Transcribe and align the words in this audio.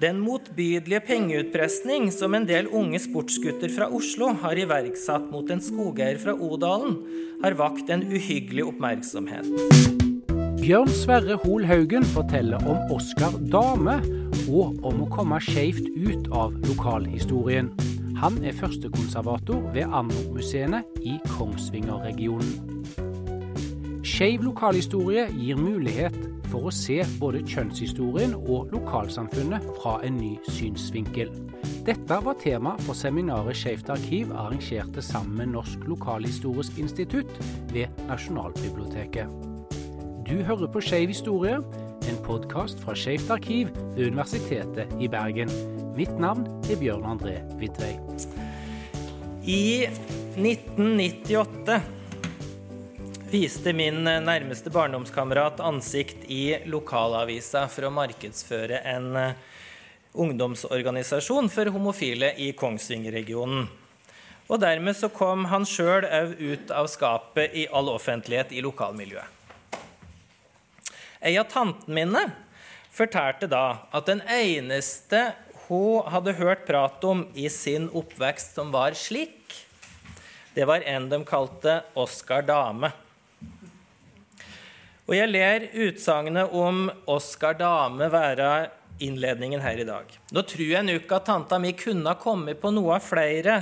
Den 0.00 0.16
motbydelige 0.24 1.02
pengeutpressning 1.04 2.06
som 2.08 2.32
en 2.32 2.46
del 2.48 2.70
unge 2.72 2.96
sportsgutter 3.04 3.68
fra 3.68 3.90
Oslo 3.92 4.30
har 4.40 4.56
iverksatt 4.56 5.26
mot 5.28 5.50
en 5.52 5.60
skogeier 5.60 6.16
fra 6.22 6.32
Odalen, 6.32 6.94
har 7.42 7.52
vakt 7.58 7.92
en 7.92 8.06
uhyggelig 8.08 8.64
oppmerksomhet. 8.70 9.44
Bjørn 10.62 10.88
Sverre 10.88 11.36
Hoel 11.44 11.68
Haugen 11.68 12.08
forteller 12.14 12.64
om 12.64 12.80
Oskar 12.96 13.36
Dame 13.52 13.98
og 14.48 14.80
om 14.88 15.04
å 15.04 15.10
komme 15.12 15.36
skeivt 15.44 15.92
ut 15.92 16.32
av 16.32 16.56
lokalhistorien. 16.64 17.68
Han 18.24 18.40
er 18.40 18.56
førstekonservator 18.56 19.68
ved 19.76 19.84
Anno-museene 19.84 20.80
i 21.04 21.20
Kongsvinger-regionen. 21.36 22.56
Skeiv 24.00 24.48
lokalhistorie 24.48 25.28
gir 25.36 25.60
mulighet 25.60 26.16
for 26.50 26.68
å 26.68 26.72
se 26.74 26.98
både 27.20 27.42
kjønnshistorien 27.46 28.34
og 28.40 28.72
lokalsamfunnet 28.74 29.64
fra 29.78 29.98
en 30.06 30.18
ny 30.18 30.32
synsvinkel. 30.50 31.30
Dette 31.86 32.18
var 32.24 32.36
tema 32.42 32.74
for 32.84 32.98
seminaret 32.98 33.56
Skeivt 33.56 33.90
arkiv 33.92 34.32
arrangerte 34.36 35.02
sammen 35.04 35.38
med 35.38 35.54
Norsk 35.54 35.86
lokalhistorisk 35.88 36.78
institutt 36.82 37.30
ved 37.72 38.02
Nasjonalbiblioteket. 38.08 39.30
Du 40.26 40.42
hører 40.46 40.68
på 40.70 40.82
Skeiv 40.84 41.10
historie, 41.10 41.56
en 42.10 42.20
podkast 42.26 42.82
fra 42.84 42.94
Skeivt 42.94 43.30
arkiv 43.32 43.72
ved 43.96 44.10
Universitetet 44.10 44.92
i 45.00 45.08
Bergen. 45.10 45.50
Mitt 45.96 46.12
navn 46.22 46.44
er 46.70 46.78
Bjørn 46.78 47.08
André 47.14 47.40
Vidvei. 47.58 47.96
I 49.42 49.88
1998 50.36 51.99
viste 53.30 53.72
min 53.72 54.02
nærmeste 54.04 54.70
barndomskamerat 54.74 55.60
ansikt 55.62 56.24
i 56.26 56.56
lokalavisa 56.66 57.68
for 57.70 57.86
å 57.86 57.90
markedsføre 57.94 58.80
en 58.90 59.04
eh, 59.16 59.36
ungdomsorganisasjon 60.18 61.46
for 61.52 61.70
homofile 61.70 62.32
i 62.42 62.48
Kongsvinger-regionen. 62.58 63.68
Og 64.50 64.58
dermed 64.58 64.98
så 64.98 65.12
kom 65.14 65.44
han 65.46 65.62
sjøl 65.68 66.08
òg 66.08 66.32
ut 66.40 66.72
av 66.74 66.88
skapet 66.90 67.54
i 67.54 67.68
all 67.70 67.92
offentlighet 67.92 68.50
i 68.50 68.64
lokalmiljøet. 68.66 69.28
Ei 71.22 71.36
av 71.38 71.46
tantene 71.52 71.94
mine 72.00 72.24
fortalte 72.90 73.46
da 73.52 73.84
at 73.94 74.08
den 74.10 74.24
eneste 74.26 75.20
hun 75.68 76.08
hadde 76.10 76.34
hørt 76.40 76.66
prat 76.66 77.06
om 77.06 77.22
i 77.38 77.46
sin 77.46 77.86
oppvekst 77.94 78.58
som 78.58 78.74
var 78.74 78.98
slik, 78.98 79.54
det 80.56 80.66
var 80.66 80.82
en 80.82 81.06
de 81.12 81.22
kalte 81.22 81.76
Oskar 81.94 82.42
Dame. 82.42 82.90
Og 85.10 85.16
jeg 85.16 85.26
ler 85.26 85.64
utsagnet 85.74 86.52
om 86.54 86.84
Oskar 87.10 87.56
Dame 87.58 88.06
være 88.12 88.68
innledningen 89.02 89.58
her 89.58 89.80
i 89.82 89.86
dag. 89.88 90.06
Nå 90.30 90.44
tror 90.46 90.68
jeg 90.70 90.86
nok 90.86 91.14
at 91.16 91.26
tanta 91.26 91.58
mi 91.58 91.72
kunne 91.74 92.12
ha 92.12 92.14
kommet 92.14 92.60
på 92.62 92.70
noe 92.70 92.94
av 92.94 93.02
flere 93.02 93.56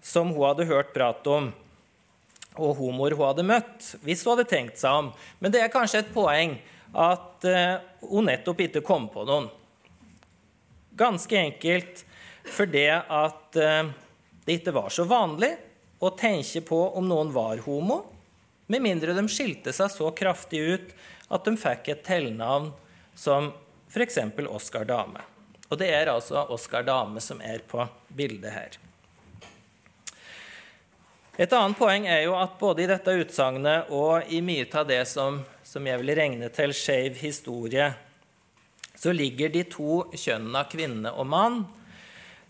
som 0.00 0.32
hun 0.32 0.46
hadde 0.46 0.64
hørt 0.70 0.94
prat 0.94 1.28
om, 1.28 1.50
og 2.56 2.80
homoer 2.80 3.18
hun 3.18 3.26
hadde 3.26 3.44
møtt, 3.50 3.92
hvis 4.00 4.24
hun 4.24 4.32
hadde 4.32 4.48
tenkt 4.48 4.80
seg 4.80 5.02
om. 5.02 5.12
Men 5.44 5.52
det 5.52 5.60
er 5.60 5.74
kanskje 5.74 6.06
et 6.06 6.12
poeng 6.14 6.56
at 6.96 7.44
uh, 7.44 7.84
hun 8.08 8.32
nettopp 8.32 8.64
ikke 8.64 8.86
kom 8.88 9.10
på 9.12 9.28
noen. 9.28 9.52
Ganske 10.96 11.36
enkelt 11.36 12.06
fordi 12.48 12.88
at 12.96 13.60
uh, 13.60 13.92
det 14.46 14.62
ikke 14.62 14.78
var 14.80 14.88
så 14.88 15.04
vanlig 15.04 15.52
å 16.00 16.16
tenke 16.16 16.64
på 16.64 16.86
om 16.96 17.12
noen 17.12 17.36
var 17.36 17.60
homo, 17.68 18.06
med 18.68 18.84
mindre 18.84 19.16
de 19.16 19.24
skilte 19.32 19.72
seg 19.72 19.90
så 19.92 20.10
kraftig 20.16 20.60
ut 20.60 20.92
at 21.32 21.44
de 21.44 21.56
fikk 21.60 21.88
et 21.92 22.04
tilnavn 22.06 22.70
som 23.16 23.50
f.eks. 23.88 24.20
Oskar 24.48 24.84
Dame. 24.88 25.24
Og 25.68 25.80
det 25.80 25.88
er 25.92 26.10
altså 26.12 26.44
Oskar 26.52 26.84
Dame 26.84 27.20
som 27.24 27.40
er 27.44 27.64
på 27.68 27.84
bildet 28.08 28.52
her. 28.52 28.76
Et 31.38 31.52
annet 31.54 31.78
poeng 31.78 32.08
er 32.10 32.24
jo 32.24 32.34
at 32.34 32.56
både 32.58 32.82
i 32.82 32.90
dette 32.90 33.14
utsagnet 33.22 33.92
og 33.94 34.26
i 34.34 34.40
mye 34.42 34.66
av 34.74 34.88
det 34.88 35.04
som, 35.06 35.40
som 35.62 35.86
jeg 35.86 36.00
vil 36.00 36.16
regne 36.18 36.48
til 36.50 36.74
skeiv 36.74 37.18
historie, 37.20 37.92
så 38.98 39.14
ligger 39.14 39.52
de 39.54 39.62
to 39.70 40.00
kjønnene 40.10 40.64
kvinne 40.72 41.12
og 41.14 41.28
mann. 41.30 41.60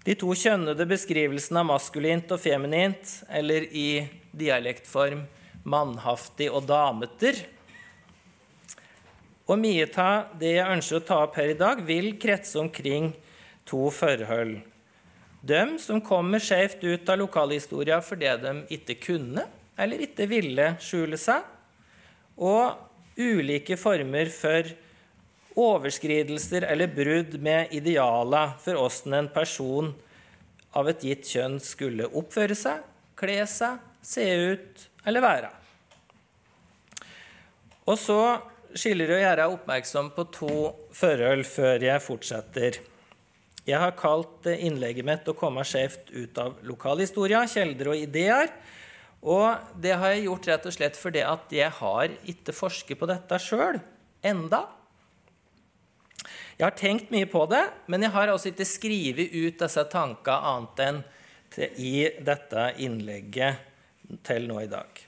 De 0.06 0.14
to 0.16 0.32
kjønnede 0.32 0.86
beskrivelsene 0.88 1.60
av 1.60 1.68
maskulint 1.68 2.32
og 2.32 2.40
feminint, 2.40 3.18
eller 3.28 3.66
i 3.68 4.06
dialektform 4.32 5.26
mannhaftig 5.64 6.50
og 6.52 6.66
dameter. 6.68 7.40
Og 9.48 9.56
mye 9.60 9.86
av 9.98 10.34
det 10.38 10.54
jeg 10.58 10.74
ønsker 10.76 11.00
å 11.00 11.06
ta 11.08 11.20
opp 11.24 11.38
her 11.40 11.54
i 11.54 11.58
dag, 11.58 11.80
vil 11.86 12.12
kretse 12.20 12.58
omkring 12.60 13.12
to 13.68 13.88
forhold. 13.94 14.58
De 15.40 15.62
som 15.80 16.02
kommer 16.04 16.42
skjevt 16.42 16.82
ut 16.84 17.08
av 17.08 17.20
lokalhistoria 17.20 18.00
fordi 18.04 18.34
de 18.42 18.52
ikke 18.74 18.98
kunne 19.00 19.46
eller 19.78 20.02
ikke 20.08 20.26
ville 20.26 20.72
skjule 20.82 21.16
seg, 21.20 21.44
og 22.38 22.74
ulike 23.18 23.78
former 23.78 24.30
for 24.34 24.66
overskridelser 25.58 26.66
eller 26.68 26.90
brudd 26.94 27.38
med 27.42 27.72
idealer 27.74 28.54
for 28.62 28.78
åssen 28.78 29.16
en 29.18 29.30
person 29.32 29.92
av 30.78 30.90
et 30.90 31.02
gitt 31.06 31.30
kjønn 31.32 31.58
skulle 31.62 32.10
oppføre 32.18 32.54
seg, 32.58 32.82
kle 33.18 33.40
seg, 33.50 33.78
se 34.02 34.26
ut 34.52 34.84
eller 35.08 35.24
være. 35.24 35.50
Og 37.88 37.96
så 37.96 38.20
skiller 38.76 39.14
og 39.14 39.22
gjør 39.22 39.42
jeg 39.42 39.56
oppmerksom 39.56 40.12
på 40.16 40.26
to 40.34 40.54
forhold 40.94 41.44
før 41.48 41.86
jeg 41.88 42.04
fortsetter. 42.04 42.80
Jeg 43.68 43.80
har 43.80 43.96
kalt 43.96 44.46
innlegget 44.48 45.04
mitt 45.04 45.28
'Å 45.28 45.36
komme 45.36 45.64
skjevt 45.64 46.10
ut 46.12 46.38
av 46.38 46.56
lokalhistoria', 46.64 47.48
kjelder 47.48 47.88
og 47.88 47.96
ideer. 47.96 48.48
Og 49.22 49.58
det 49.76 49.92
har 49.98 50.14
jeg 50.14 50.24
gjort 50.24 50.48
rett 50.48 50.66
og 50.66 50.72
slett 50.72 50.96
fordi 50.96 51.22
at 51.26 51.50
jeg 51.50 51.70
har 51.70 52.08
ikke 52.24 52.54
forsket 52.54 52.98
på 52.98 53.08
dette 53.08 53.38
sjøl 53.42 53.80
enda. 54.22 54.68
Jeg 56.58 56.64
har 56.64 56.76
tenkt 56.76 57.10
mye 57.10 57.26
på 57.26 57.44
det, 57.50 57.64
men 57.86 58.02
jeg 58.02 58.10
har 58.10 58.28
altså 58.28 58.50
ikke 58.50 58.66
skrevet 58.66 59.34
ut 59.34 59.58
disse 59.58 59.84
tankene 59.92 60.52
annet 60.52 60.80
enn 60.86 61.04
i 61.78 62.08
dette 62.24 62.74
innlegget 62.78 63.67
til 64.26 64.48
nå 64.48 64.60
i 64.62 64.70
dag. 64.70 65.04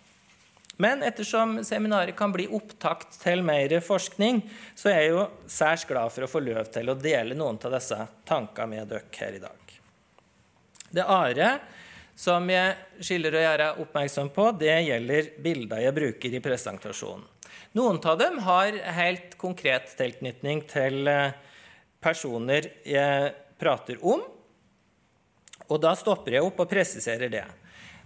Men 0.80 1.02
ettersom 1.04 1.58
seminaret 1.64 2.16
kan 2.16 2.32
bli 2.32 2.46
opptakt 2.56 3.18
til 3.20 3.42
mer 3.44 3.74
forskning, 3.84 4.40
så 4.74 4.88
er 4.88 5.00
jeg 5.02 5.10
jo 5.12 5.26
særs 5.44 5.84
glad 5.84 6.12
for 6.14 6.24
å 6.24 6.30
få 6.30 6.40
lov 6.40 6.70
til 6.72 6.88
å 6.88 6.96
dele 6.96 7.36
noen 7.36 7.60
av 7.68 7.74
disse 7.76 7.98
tankene 8.28 8.70
med 8.72 8.88
dere 8.88 9.20
her 9.20 9.36
i 9.36 9.42
dag. 9.42 9.74
Det 10.90 11.04
andre 11.04 11.50
som 12.16 12.48
jeg 12.50 13.04
skiller 13.04 13.36
å 13.36 13.44
gjøre 13.44 13.68
oppmerksom 13.84 14.32
på, 14.34 14.48
det 14.60 14.72
gjelder 14.88 15.30
bilder 15.44 15.84
jeg 15.84 15.96
bruker 16.00 16.34
i 16.36 16.42
presentasjonen. 16.44 17.28
Noen 17.76 18.00
av 18.08 18.16
dem 18.18 18.40
har 18.42 18.74
helt 18.96 19.36
konkret 19.38 19.92
tilknytning 19.98 20.64
til 20.68 21.06
eh, 21.06 21.36
personer 22.02 22.66
jeg 22.88 23.30
prater 23.60 24.00
om. 24.02 24.24
Og 25.70 25.78
da 25.78 25.92
stopper 25.94 26.34
jeg 26.34 26.46
opp 26.48 26.64
og 26.64 26.70
presiserer 26.72 27.30
det. 27.30 27.44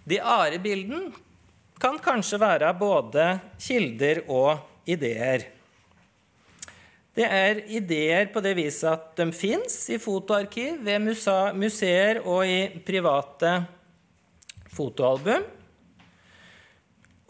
De 0.04 0.20
are 0.20 0.58
bilden 0.60 1.08
kan 1.80 1.98
kanskje 2.02 2.38
være 2.40 2.70
både 2.76 3.24
kilder 3.60 4.22
og 4.28 4.60
ideer. 4.88 5.46
Det 7.14 7.24
er 7.24 7.60
ideer 7.70 8.26
på 8.34 8.42
det 8.42 8.56
viset 8.58 8.90
at 8.90 9.12
de 9.16 9.28
fins 9.32 9.76
i 9.94 10.00
fotoarkiv, 10.02 10.80
ved 10.82 11.04
museer 11.56 12.20
og 12.26 12.42
i 12.46 12.82
private 12.84 13.52
fotoalbum. 14.74 15.44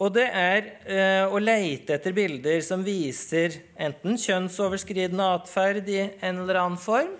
Og 0.01 0.11
det 0.11 0.25
er 0.27 0.65
eh, 0.83 1.23
å 1.29 1.39
leite 1.39 1.95
etter 1.95 2.15
bilder 2.17 2.59
som 2.65 2.83
viser 2.83 3.61
enten 3.79 4.17
kjønnsoverskridende 4.19 5.29
atferd 5.37 5.87
i 5.87 6.01
en 6.03 6.41
eller 6.41 6.59
annen 6.59 6.81
form, 6.81 7.13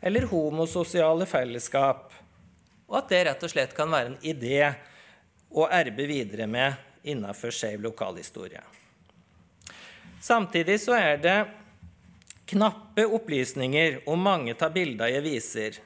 eller 0.00 0.28
homososiale 0.30 1.26
fellesskap. 1.26 2.12
Og 2.86 3.00
at 3.00 3.10
det 3.10 3.24
rett 3.26 3.42
og 3.48 3.52
slett 3.52 3.74
kan 3.74 3.90
være 3.90 4.12
en 4.12 4.22
idé 4.22 4.70
å 5.50 5.66
erbe 5.70 6.06
videre 6.06 6.46
med 6.46 6.74
innenfor 7.02 7.52
skeiv 7.54 7.82
lokalhistorie. 7.82 8.62
Samtidig 10.20 10.76
så 10.82 10.94
er 10.98 11.20
det 11.22 11.38
knappe 12.50 13.06
opplysninger 13.06 14.02
om 14.10 14.20
mange 14.20 14.54
av 14.58 14.74
bildene 14.74 15.08
jeg 15.14 15.24
viser. 15.24 15.78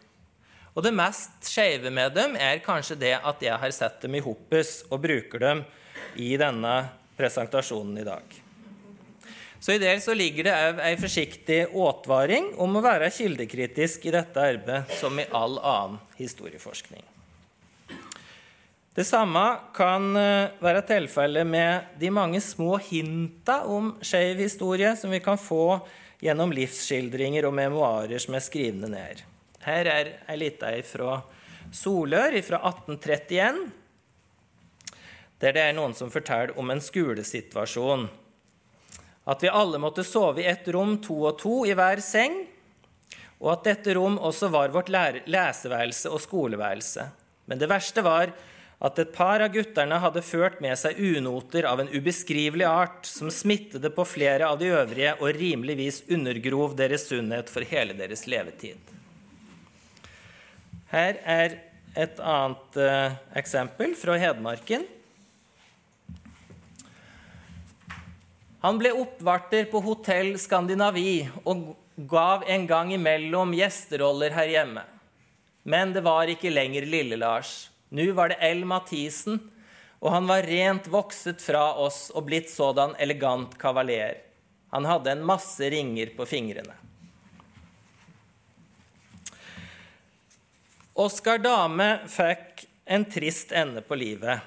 Og 0.75 0.83
det 0.83 0.95
mest 0.97 1.47
skeive 1.47 1.93
med 1.95 2.17
dem 2.17 2.35
er 2.41 2.63
kanskje 2.65 2.99
det 2.99 3.15
at 3.21 3.43
jeg 3.45 3.61
har 3.63 3.75
sett 3.75 4.01
dem 4.03 4.17
i 4.19 4.25
hopes 4.25 4.81
og 4.91 5.05
bruker 5.05 5.45
dem 5.45 5.63
i 6.19 6.33
denne 6.41 6.75
presentasjonen 7.19 8.01
i 8.03 8.07
dag. 8.09 8.41
Så 9.61 9.73
I 9.73 9.79
det 9.81 9.95
så 10.05 10.13
ligger 10.13 10.45
det 10.45 10.55
òg 10.61 10.81
ei 10.85 10.97
forsiktig 11.01 11.61
advaring 11.87 12.51
om 12.61 12.75
å 12.77 12.83
være 12.85 13.09
kildekritisk 13.15 14.11
i 14.11 14.13
dette 14.13 14.43
arbeidet, 14.51 14.99
som 14.99 15.17
i 15.17 15.25
all 15.33 15.57
annen 15.57 16.03
historieforskning. 16.19 17.14
Det 18.95 19.05
samme 19.05 19.43
kan 19.75 20.17
eh, 20.17 20.53
være 20.63 20.85
tilfellet 20.87 21.47
med 21.47 21.97
de 21.99 22.11
mange 22.15 22.39
små 22.41 22.77
hinta 22.79 23.65
om 23.67 23.89
skeiv 23.99 24.39
historie 24.39 24.93
som 24.97 25.11
vi 25.11 25.19
kan 25.21 25.39
få 25.41 25.81
gjennom 26.23 26.55
livsskildringer 26.55 27.49
og 27.49 27.57
memoarer 27.59 28.23
som 28.23 28.37
er 28.39 28.45
skrivne 28.45 28.93
ned. 28.93 29.25
Her 29.67 29.91
er 29.91 30.13
ei 30.31 30.39
lita 30.39 30.71
fra 30.87 31.17
Solør 31.75 32.39
fra 32.47 32.63
1831, 32.71 33.59
der 35.43 35.59
det 35.59 35.67
er 35.67 35.75
noen 35.75 35.99
som 35.99 36.15
forteller 36.15 36.55
om 36.61 36.71
en 36.71 36.85
skolesituasjon. 36.85 38.07
At 39.27 39.43
vi 39.43 39.51
alle 39.51 39.83
måtte 39.83 40.07
sove 40.07 40.45
i 40.45 40.47
ett 40.47 40.71
rom, 40.71 41.01
to 41.03 41.19
og 41.33 41.41
to, 41.43 41.65
i 41.67 41.75
hver 41.75 41.99
seng, 42.05 42.45
og 43.43 43.57
at 43.57 43.67
dette 43.73 43.99
rom 43.99 44.23
også 44.23 44.55
var 44.55 44.71
vårt 44.71 44.93
leseværelse 44.93 46.15
og 46.15 46.23
skoleværelse. 46.23 47.11
Men 47.51 47.59
det 47.59 47.73
verste 47.73 48.05
var 48.07 48.31
at 48.85 48.99
et 49.01 49.13
par 49.15 49.41
av 49.41 49.53
gutterne 49.55 49.97
hadde 50.03 50.21
ført 50.25 50.59
med 50.61 50.77
seg 50.77 50.99
unoter 51.01 51.65
av 51.65 51.81
en 51.81 51.89
ubeskrivelig 51.89 52.67
art, 52.69 53.07
som 53.09 53.31
smittede 53.33 53.89
på 53.95 54.05
flere 54.05 54.45
av 54.51 54.59
de 54.61 54.69
øvrige 54.77 55.15
og 55.21 55.31
rimeligvis 55.39 56.03
undergrov 56.13 56.77
deres 56.77 57.09
sunnhet 57.09 57.49
for 57.53 57.65
hele 57.71 57.97
deres 57.97 58.27
levetid. 58.29 58.93
Her 60.93 61.17
er 61.25 61.57
et 61.97 62.21
annet 62.21 62.77
eh, 62.77 63.17
eksempel 63.41 63.97
fra 63.97 64.19
Hedmarken. 64.21 64.85
Han 68.65 68.79
ble 68.81 68.93
oppvarter 68.97 69.67
på 69.73 69.81
Hotell 69.85 70.35
Skandinavi 70.41 71.25
og 71.45 71.71
gav 72.11 72.45
en 72.51 72.65
gang 72.69 72.93
imellom 72.93 73.53
gjesteroller 73.57 74.35
her 74.37 74.51
hjemme. 74.51 74.85
Men 75.65 75.93
det 75.97 76.05
var 76.05 76.29
ikke 76.29 76.53
lenger 76.53 76.85
Lille-Lars. 76.89 77.71
Nå 77.95 78.13
var 78.13 78.33
det 78.33 78.41
L. 78.43 78.65
Mathisen, 78.67 79.39
og 80.03 80.11
han 80.11 80.27
var 80.27 80.43
rent 80.43 80.89
vokset 80.91 81.43
fra 81.43 81.77
oss 81.79 82.09
og 82.11 82.27
blitt 82.27 82.51
sådan 82.51 82.97
elegant 82.99 83.55
kavaler. 83.61 84.19
Han 84.75 84.89
hadde 84.91 85.13
en 85.15 85.23
masse 85.23 85.71
ringer 85.71 86.11
på 86.17 86.27
fingrene. 86.27 86.75
Oskar 90.99 91.39
Dame 91.39 91.89
fikk 92.11 92.67
en 92.85 93.07
trist 93.11 93.55
ende 93.55 93.83
på 93.87 93.97
livet. 93.99 94.43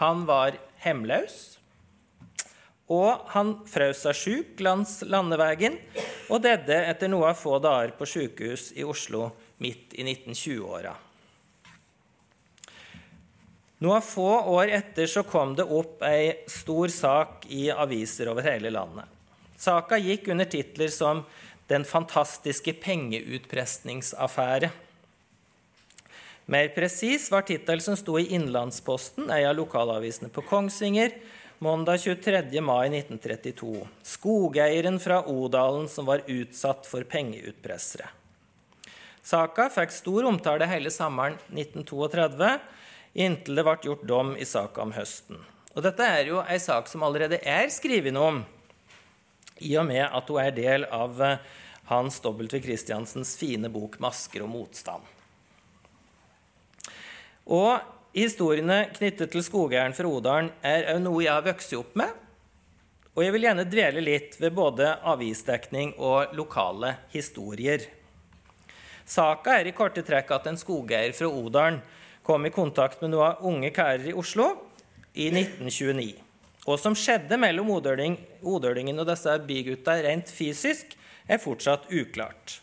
Han 0.00 0.26
var 0.28 0.60
hemløs, 0.84 1.58
og 2.92 3.28
han 3.32 3.58
frøs 3.68 4.04
seg 4.04 4.16
sjuk 4.16 4.64
langs 4.64 4.98
landeveien 5.08 5.80
og 6.28 6.42
døde 6.44 6.84
etter 6.84 7.08
noen 7.08 7.36
få 7.36 7.58
dager 7.62 7.96
på 7.96 8.08
sykehus 8.08 8.72
i 8.76 8.84
Oslo 8.84 9.30
midt 9.64 9.96
i 9.96 10.04
1920-åra. 10.04 10.98
Noen 13.80 14.02
få 14.04 14.28
år 14.52 14.68
etter 14.76 15.08
så 15.08 15.22
kom 15.24 15.54
det 15.56 15.64
opp 15.64 16.02
ei 16.04 16.34
stor 16.52 16.90
sak 16.92 17.46
i 17.48 17.70
aviser 17.72 18.28
over 18.28 18.44
hele 18.44 18.68
landet. 18.74 19.08
Saka 19.56 19.96
gikk 19.96 20.28
under 20.28 20.44
titler 20.44 20.88
som 20.92 21.24
'Den 21.66 21.84
fantastiske 21.84 22.72
pengeutpressningsaffære'. 22.82 24.70
Mer 26.46 26.68
presis 26.68 27.30
var 27.30 27.42
tittelen 27.42 27.80
som 27.80 27.96
sto 27.96 28.18
i 28.18 28.26
Innlandsposten, 28.34 29.30
ei 29.30 29.44
av 29.44 29.56
lokalavisene 29.56 30.28
på 30.28 30.42
Kongsvinger, 30.42 31.12
mandag 31.58 32.00
23. 32.00 32.60
mai 32.60 32.88
1932. 32.88 33.86
'Skogeieren 34.02 35.00
fra 35.00 35.22
Odalen 35.28 35.88
som 35.88 36.04
var 36.04 36.20
utsatt 36.26 36.86
for 36.86 37.02
pengeutpressere'. 37.02 38.08
Saka 39.22 39.68
fikk 39.70 39.90
stor 39.92 40.24
omtale 40.24 40.66
hele 40.66 40.90
sommeren 40.90 41.38
1932 41.52 42.60
inntil 43.14 43.58
det 43.58 43.64
ble 43.66 43.76
gjort 43.84 44.06
dom 44.08 44.34
i 44.36 44.46
saka 44.46 44.82
om 44.82 44.94
høsten. 44.94 45.40
Og 45.74 45.84
dette 45.86 46.02
er 46.02 46.30
jo 46.30 46.42
ei 46.42 46.58
sak 46.62 46.88
som 46.90 47.04
allerede 47.06 47.38
er 47.46 47.70
skrevet 47.70 48.16
om, 48.18 48.42
i 49.60 49.76
og 49.78 49.86
med 49.86 50.06
at 50.06 50.30
hun 50.30 50.40
er 50.42 50.54
del 50.56 50.86
av 50.88 51.20
eh, 51.22 51.42
Hans 51.90 52.20
W. 52.24 52.46
Christiansens 52.62 53.36
fine 53.36 53.68
bok 53.68 53.98
'Masker 54.00 54.44
og 54.46 54.50
motstand'. 54.50 55.06
Og 57.50 57.80
historiene 58.14 58.86
knyttet 58.94 59.32
til 59.32 59.42
skogeieren 59.44 59.94
fra 59.94 60.08
Odalen 60.08 60.52
er 60.62 60.86
òg 60.94 61.00
noe 61.02 61.24
jeg 61.24 61.34
har 61.34 61.46
vokst 61.46 61.74
opp 61.78 61.96
med. 61.98 62.10
Og 63.16 63.24
jeg 63.24 63.34
vil 63.34 63.46
gjerne 63.48 63.66
dvele 63.66 64.02
litt 64.06 64.36
ved 64.40 64.54
både 64.54 64.92
avisdekning 65.02 65.96
og 65.98 66.34
lokale 66.38 66.94
historier. 67.10 67.82
Saka 69.04 69.58
er 69.58 69.66
i 69.66 69.74
korte 69.74 70.04
trekk 70.06 70.30
at 70.36 70.46
en 70.46 70.58
skogeier 70.60 71.10
fra 71.16 71.26
Odalen 71.26 71.80
kom 72.30 72.46
i 72.46 72.52
kontakt 72.54 73.00
med 73.02 73.10
noen 73.10 73.40
unge 73.42 73.72
karer 73.74 74.04
i 74.06 74.14
Oslo 74.14 74.52
i 75.18 75.32
1929. 75.32 76.12
Og 76.70 76.78
som 76.78 76.94
skjedde 76.94 77.34
mellom 77.40 77.72
odølingen 77.74 79.02
og 79.02 79.08
disse 79.08 79.34
bygutta 79.48 79.96
rent 80.04 80.30
fysisk, 80.30 80.94
er 81.26 81.42
fortsatt 81.42 81.88
uklart. 81.90 82.60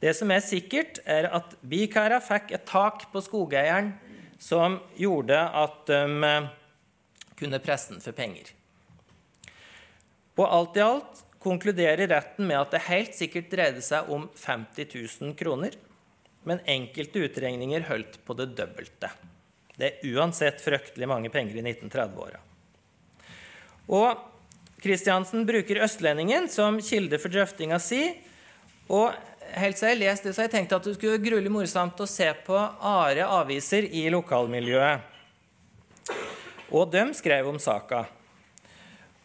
Det 0.00 0.12
som 0.16 0.28
er 0.32 0.44
sikkert, 0.44 1.00
er 1.08 1.30
at 1.32 1.56
bykæra 1.64 2.20
fikk 2.24 2.52
et 2.56 2.68
tak 2.68 3.08
på 3.12 3.24
skogeieren 3.24 3.94
som 4.40 4.78
gjorde 4.96 5.36
at 5.36 5.82
de 5.88 6.28
eh, 6.28 6.48
kunne 7.40 7.60
presse 7.64 7.94
den 7.94 8.04
for 8.04 8.16
penger. 8.16 8.52
Og 10.36 10.44
alt 10.44 10.76
i 10.76 10.84
alt 10.84 11.24
konkluderer 11.40 12.08
retten 12.08 12.48
med 12.48 12.60
at 12.60 12.76
det 12.76 12.88
helt 12.88 13.16
sikkert 13.16 13.52
dreide 13.52 13.84
seg 13.84 14.08
om 14.12 14.28
50 14.44 14.92
000 14.92 15.36
kroner 15.40 15.76
men 16.48 16.62
enkelte 16.64 17.26
utregninger 17.26 17.84
holdt 17.88 18.20
på 18.24 18.36
det 18.38 18.50
dobbelte. 18.58 19.10
Det 19.76 19.88
er 19.88 20.14
uansett 20.14 20.60
fryktelig 20.60 21.08
mange 21.08 21.30
penger 21.32 21.56
i 21.56 21.64
1930-åra. 21.64 22.40
Og 23.90 24.26
Kristiansen 24.80 25.44
bruker 25.48 25.82
Østlendingen 25.84 26.48
som 26.48 26.78
kilde 26.84 27.18
for 27.20 27.32
drøftinga 27.32 27.78
si. 27.82 28.02
Og 28.88 29.12
helt 29.60 29.80
så 29.80 29.90
jeg 29.90 30.00
leste 30.00 30.30
det, 30.30 30.36
så 30.36 30.46
jeg 30.46 30.54
tenkte 30.54 30.78
at 30.78 30.86
det 30.86 30.94
skulle 30.96 31.20
gruelig 31.22 31.52
morsomt 31.52 32.00
å 32.00 32.08
se 32.08 32.28
på 32.46 32.56
are 32.56 33.26
aviser 33.40 33.88
i 33.88 34.06
lokalmiljøet. 34.12 35.06
Og 36.70 36.88
de 36.92 37.02
skrev 37.18 37.48
om 37.50 37.58
saka. 37.60 38.04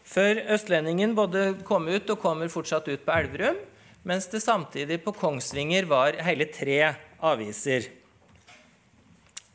For 0.06 0.38
Østlendingen 0.54 1.14
både 1.18 1.48
kom 1.66 1.88
ut 1.88 2.10
og 2.12 2.20
kommer 2.22 2.50
fortsatt 2.50 2.88
ut 2.90 3.04
på 3.06 3.14
Elverum, 3.14 3.58
mens 4.06 4.28
det 4.30 4.42
samtidig 4.44 5.00
på 5.02 5.14
Kongsvinger 5.16 5.88
var 5.90 6.18
hele 6.26 6.46
tre 6.52 6.94
aviser. 7.20 7.88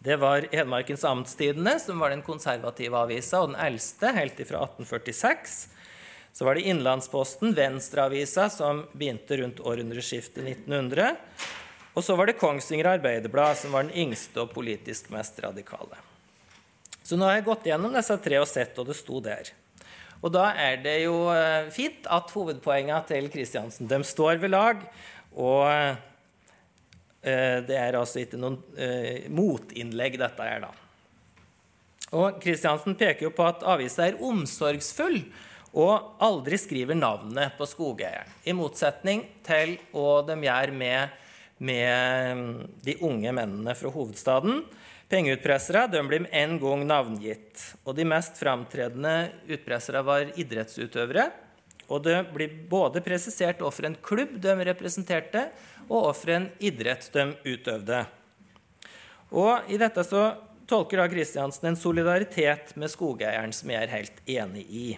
Det 0.02 0.16
var 0.18 0.48
Hedmarkens 0.52 1.04
Amtstidende, 1.06 1.76
som 1.80 2.00
var 2.02 2.10
den 2.10 2.24
konservative 2.26 2.98
avisa, 2.98 3.44
og 3.44 3.52
den 3.52 3.60
eldste, 3.62 4.10
helt 4.16 4.40
fra 4.50 4.64
1846. 4.66 5.58
Så 6.34 6.48
var 6.48 6.58
det 6.58 6.66
Innlandsposten, 6.72 7.54
Venstreavisa, 7.54 8.48
som 8.50 8.86
begynte 8.94 9.38
rundt 9.38 9.60
århundreskiftet 9.62 10.42
1900. 10.42 11.12
Og 11.94 12.06
så 12.08 12.16
var 12.16 12.32
det 12.32 12.40
Kongsvinger 12.40 12.96
Arbeiderblad, 12.96 13.60
som 13.60 13.76
var 13.76 13.86
den 13.86 13.94
yngste 14.08 14.46
og 14.46 14.54
politisk 14.56 15.12
mest 15.14 15.38
radikale. 15.44 16.00
Så 17.04 17.18
nå 17.18 17.28
har 17.28 17.38
jeg 17.38 17.50
gått 17.50 17.68
gjennom 17.68 17.94
disse 17.94 18.16
tre 18.24 18.40
og 18.40 18.48
sett, 18.50 18.78
og 18.80 18.88
det 18.88 18.96
sto 18.98 19.20
der. 19.22 19.52
Og 20.22 20.32
da 20.34 20.52
er 20.54 20.78
det 20.82 21.00
jo 21.04 21.16
eh, 21.34 21.70
fint 21.74 22.06
at 22.10 22.32
hovedpoengene 22.32 23.02
til 23.10 23.28
Kristiansen 23.34 23.90
de 23.90 24.00
står 24.06 24.42
ved 24.42 24.54
lag. 24.54 24.82
Og 25.34 25.66
det 27.68 27.78
er 27.78 27.98
altså 28.00 28.24
ikke 28.24 28.40
noen 28.42 28.58
eh, 28.78 29.28
motinnlegg, 29.30 30.18
dette 30.22 30.48
her, 30.48 30.66
da. 30.66 30.72
Og 32.18 32.42
Kristiansen 32.44 32.98
peker 33.00 33.30
jo 33.30 33.32
på 33.36 33.46
at 33.48 33.64
avisa 33.64 34.04
er 34.10 34.20
omsorgsfull 34.20 35.22
og 35.72 36.18
aldri 36.20 36.58
skriver 36.60 36.98
navnet 36.98 37.56
på 37.56 37.68
skogeieren. 37.70 38.28
I 38.44 38.56
motsetning 38.56 39.24
til 39.48 39.78
hva 39.94 40.20
de 40.28 40.36
gjør 40.44 40.74
med, 40.76 41.14
med 41.64 42.40
mm, 42.42 42.50
de 42.84 42.98
unge 43.08 43.32
mennene 43.38 43.76
fra 43.80 43.92
hovedstaden. 43.94 44.66
Pengeutpressere 45.12 45.86
de 45.92 46.02
blir 46.08 46.28
en 46.28 46.58
gang 46.60 46.84
navngitt. 46.88 47.64
Og 47.86 47.96
de 47.96 48.08
mest 48.08 48.40
framtredende 48.40 49.32
utpressere 49.48 50.04
var 50.08 50.34
idrettsutøvere. 50.40 51.30
Og 51.92 52.06
det 52.06 52.18
blir 52.32 52.54
både 52.72 53.04
presisert 53.04 53.60
hvorfor 53.62 53.90
en 53.90 54.00
klubb 54.00 54.38
de 54.42 54.56
representerte, 54.72 55.50
og 55.90 56.08
hvorfor 56.08 56.36
en 56.38 56.50
idrett 56.64 57.10
de 57.12 57.28
utøvde. 57.44 58.06
Og 59.36 59.72
I 59.72 59.80
dette 59.82 60.04
så 60.08 60.32
tolker 60.72 61.02
da 61.02 61.08
Kristiansen 61.12 61.72
en 61.72 61.80
solidaritet 61.80 62.76
med 62.80 62.92
skogeieren 62.92 63.52
som 63.56 63.72
jeg 63.72 63.84
er 63.84 63.96
helt 63.96 64.22
enig 64.30 64.66
i. 64.68 64.90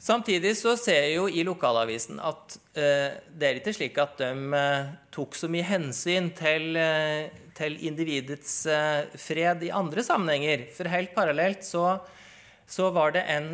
Samtidig 0.00 0.54
så 0.56 0.72
ser 0.80 1.02
jeg 1.04 1.16
jo 1.18 1.26
i 1.28 1.42
lokalavisen 1.44 2.22
at 2.24 2.54
eh, 2.72 3.18
det 3.36 3.46
er 3.46 3.58
ikke 3.58 3.74
slik 3.76 3.98
at 4.00 4.14
de 4.22 4.30
eh, 4.56 4.86
tok 5.12 5.36
så 5.36 5.50
mye 5.52 5.66
hensyn 5.68 6.30
til, 6.38 6.72
eh, 6.80 7.28
til 7.58 7.76
individets 7.84 8.54
eh, 8.64 9.12
fred 9.20 9.66
i 9.66 9.74
andre 9.76 10.04
sammenhenger. 10.06 10.64
For 10.72 10.88
helt 10.88 11.12
parallelt 11.12 11.68
så, 11.68 11.98
så 12.64 12.88
var 12.96 13.12
det 13.18 13.26
en 13.28 13.50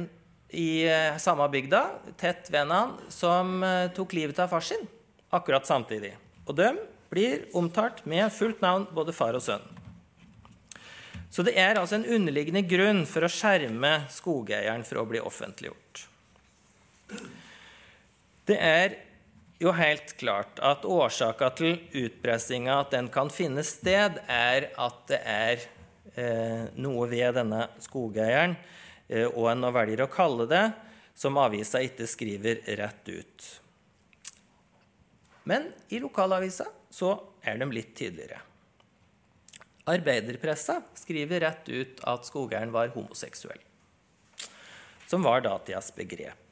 i 0.50 0.86
eh, 0.88 1.16
samme 1.18 1.48
bygda, 1.50 1.82
tett 2.20 2.50
ved 2.50 2.70
han, 2.70 2.94
som 3.08 3.62
eh, 3.66 3.88
tok 3.96 4.14
livet 4.16 4.38
av 4.42 4.52
far 4.52 4.64
sin 4.64 4.86
akkurat 5.34 5.66
samtidig. 5.66 6.14
Og 6.46 6.54
de 6.56 6.70
blir 7.10 7.46
omtalt 7.56 8.04
med 8.06 8.32
fullt 8.32 8.62
navn, 8.62 8.86
både 8.94 9.14
far 9.14 9.36
og 9.36 9.42
sønn. 9.42 9.64
Så 11.30 11.44
det 11.44 11.56
er 11.58 11.76
altså 11.76 11.98
en 11.98 12.06
underliggende 12.16 12.62
grunn 12.64 13.02
for 13.08 13.26
å 13.26 13.30
skjerme 13.30 14.06
skogeieren 14.12 14.86
for 14.86 15.02
å 15.02 15.08
bli 15.08 15.20
offentliggjort. 15.20 16.06
Det 18.46 18.56
er 18.62 18.94
jo 19.60 19.72
helt 19.74 20.14
klart 20.20 20.60
at 20.64 20.86
årsaka 20.86 21.50
til 21.58 21.76
utpressinga, 22.06 22.80
at 22.84 22.94
den 22.94 23.10
kan 23.12 23.30
finne 23.32 23.64
sted, 23.66 24.20
er 24.30 24.70
at 24.80 25.02
det 25.10 25.20
er 25.26 25.66
eh, 26.14 26.64
noe 26.80 27.08
ved 27.10 27.36
denne 27.40 27.66
skogeieren, 27.84 28.56
og 29.08 29.44
en 29.50 29.62
nå 29.62 29.70
velger 29.74 30.02
å 30.04 30.10
kalle 30.10 30.48
det, 30.50 30.64
som 31.16 31.38
avisa 31.40 31.80
ikke 31.84 32.08
skriver 32.10 32.60
rett 32.78 33.08
ut. 33.08 33.46
Men 35.46 35.70
i 35.94 36.00
lokalavisa 36.02 36.66
så 36.90 37.12
er 37.46 37.60
de 37.60 37.68
litt 37.70 37.94
tydeligere. 37.96 38.40
Arbeiderpressa 39.86 40.80
skriver 40.98 41.44
rett 41.46 41.68
ut 41.70 42.00
at 42.10 42.26
skogeieren 42.26 42.72
var 42.74 42.90
homoseksuell, 42.96 43.60
som 45.06 45.22
var 45.22 45.44
datidas 45.46 45.92
begrep. 45.94 46.42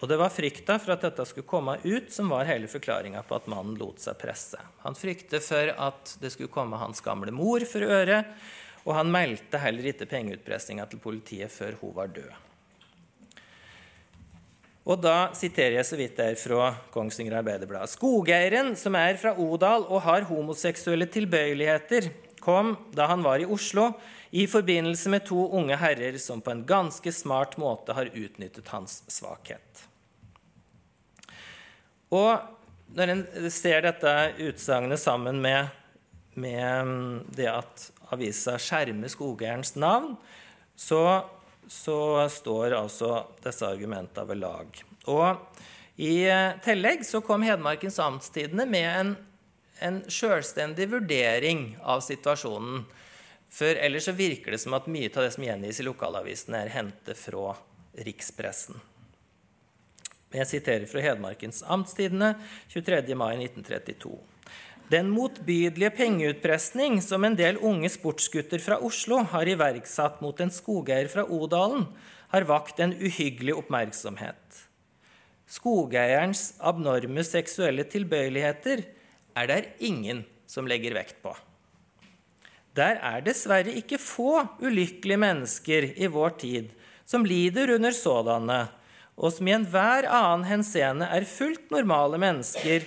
Og 0.00 0.08
det 0.08 0.16
var 0.16 0.32
frykta 0.32 0.78
for 0.80 0.94
at 0.94 1.04
dette 1.04 1.26
skulle 1.28 1.48
komme 1.48 1.76
ut, 1.84 2.08
som 2.12 2.32
var 2.32 2.48
hele 2.48 2.70
forklaringa 2.72 3.20
på 3.28 3.36
at 3.36 3.50
mannen 3.52 3.76
lot 3.76 4.00
seg 4.00 4.16
presse. 4.20 4.56
Han 4.86 4.96
fryktet 4.96 5.44
for 5.44 5.74
at 5.76 6.14
det 6.22 6.32
skulle 6.32 6.52
komme 6.52 6.80
hans 6.80 7.04
gamle 7.04 7.34
mor 7.36 7.66
for 7.68 7.84
øre, 7.84 8.22
og 8.86 8.94
han 8.96 9.10
meldte 9.12 9.60
heller 9.60 9.90
ikke 9.92 10.08
pengeutpressinga 10.08 10.86
til 10.88 11.02
politiet 11.02 11.52
før 11.52 11.76
hun 11.82 11.92
var 11.96 12.12
død. 12.14 12.30
Og 14.90 14.98
da 14.98 15.30
siterer 15.36 15.76
jeg 15.76 15.86
så 15.86 15.98
vidt 15.98 16.16
der 16.18 16.38
fra 16.40 16.70
Kongsvinger 16.94 17.36
Arbeiderblad. 17.38 17.90
Skogeieren, 17.92 18.72
som 18.80 18.96
er 18.98 19.18
fra 19.20 19.34
Odal 19.38 19.84
og 19.86 20.02
har 20.06 20.26
homoseksuelle 20.26 21.06
tilbøyeligheter, 21.12 22.08
kom 22.40 22.72
da 22.96 23.06
han 23.10 23.22
var 23.22 23.42
i 23.42 23.46
Oslo, 23.46 23.90
i 24.30 24.46
forbindelse 24.48 25.12
med 25.12 25.26
to 25.28 25.44
unge 25.58 25.76
herrer 25.76 26.16
som 26.22 26.40
på 26.40 26.54
en 26.54 26.64
ganske 26.66 27.12
smart 27.12 27.58
måte 27.60 27.94
har 27.94 28.08
utnyttet 28.14 28.72
hans 28.72 29.02
svakhet. 29.10 29.84
Og 32.10 32.40
når 32.96 33.12
en 33.12 33.22
ser 33.52 33.84
dette 33.84 34.14
utsagnet 34.42 34.98
sammen 35.02 35.38
med, 35.42 35.68
med, 36.34 36.86
mm, 36.86 37.18
det 37.36 37.50
at 37.52 37.90
avisa 38.14 38.56
skjermer 38.60 39.10
skogeierens 39.12 39.74
navn, 39.78 40.14
så, 40.76 41.24
så, 41.68 42.28
står 42.28 42.76
altså 42.78 43.24
disse 43.44 43.66
argumentene 43.66 44.26
ved 44.28 44.40
lag. 44.42 44.84
Og 45.12 46.00
i 46.00 46.24
tillegg 46.64 47.04
så 47.06 47.20
kom 47.24 47.44
Hedmarkens 47.44 48.00
Amtstidende 48.00 48.66
med 48.68 48.88
en, 48.88 49.16
en 49.84 50.00
selvstendig 50.08 50.88
vurdering 50.92 51.74
av 51.82 52.00
situasjonen. 52.06 52.86
For 53.50 53.74
ellers 53.74 54.06
så 54.06 54.14
virker 54.16 54.54
det 54.54 54.62
som 54.62 54.76
at 54.78 54.88
mye 54.88 55.10
av 55.10 55.26
det 55.26 55.34
som 55.34 55.44
gjengis 55.44 55.82
i 55.82 55.86
lokalavisene, 55.88 56.62
er 56.62 56.72
hentet 56.76 57.18
fra 57.18 57.52
rikspressen. 58.06 58.78
Jeg 60.30 60.46
siterer 60.46 60.86
fra 60.86 61.02
Hedmarkens 61.02 61.64
Amtstidende 61.66 62.36
23. 62.70 63.16
mai 63.18 63.34
1932. 63.34 64.12
Den 64.90 65.06
motbydelige 65.14 65.92
pengeutpressning 65.94 66.96
som 67.04 67.22
en 67.22 67.36
del 67.38 67.60
unge 67.62 67.86
sportsgutter 67.94 68.58
fra 68.58 68.80
Oslo 68.82 69.20
har 69.30 69.46
iverksatt 69.46 70.18
mot 70.24 70.40
en 70.42 70.50
skogeier 70.50 71.06
fra 71.12 71.22
Odalen, 71.30 71.84
har 72.32 72.46
vakt 72.48 72.82
en 72.82 72.96
uhyggelig 72.98 73.54
oppmerksomhet. 73.54 74.64
Skogeierens 75.46 76.56
abnorme 76.58 77.22
seksuelle 77.26 77.86
tilbøyeligheter 77.86 78.82
er 79.38 79.50
der 79.50 79.70
ingen 79.78 80.24
som 80.50 80.66
legger 80.66 80.98
vekt 80.98 81.22
på. 81.22 81.36
Der 82.74 82.98
er 82.98 83.22
dessverre 83.22 83.70
ikke 83.78 83.98
få 84.02 84.42
ulykkelige 84.58 85.22
mennesker 85.22 85.90
i 85.94 86.10
vår 86.10 86.38
tid 86.42 86.70
som 87.06 87.26
lider 87.26 87.76
under 87.76 87.94
sådanne, 87.94 88.62
og 89.14 89.34
som 89.36 89.46
i 89.46 89.54
enhver 89.54 90.06
annen 90.10 90.48
henseende 90.50 91.06
er 91.14 91.30
fullt 91.30 91.70
normale 91.70 92.18
mennesker 92.18 92.86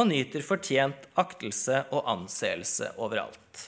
og 0.00 0.08
nyter 0.08 0.44
fortjent 0.44 1.08
aktelse 1.20 1.84
og 1.92 2.08
anseelse 2.08 2.94
overalt. 2.96 3.66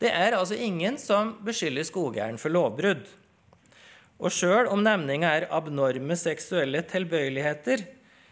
Det 0.00 0.12
er 0.14 0.36
altså 0.36 0.56
ingen 0.56 0.96
som 1.00 1.34
beskylder 1.44 1.84
skogeieren 1.84 2.38
for 2.40 2.52
lovbrudd. 2.54 3.02
Og 4.20 4.32
sjøl 4.32 4.68
om 4.72 4.84
nevninga 4.84 5.32
er 5.36 5.48
abnorme 5.52 6.16
seksuelle 6.16 6.82
tilbøyeligheter, 6.88 7.82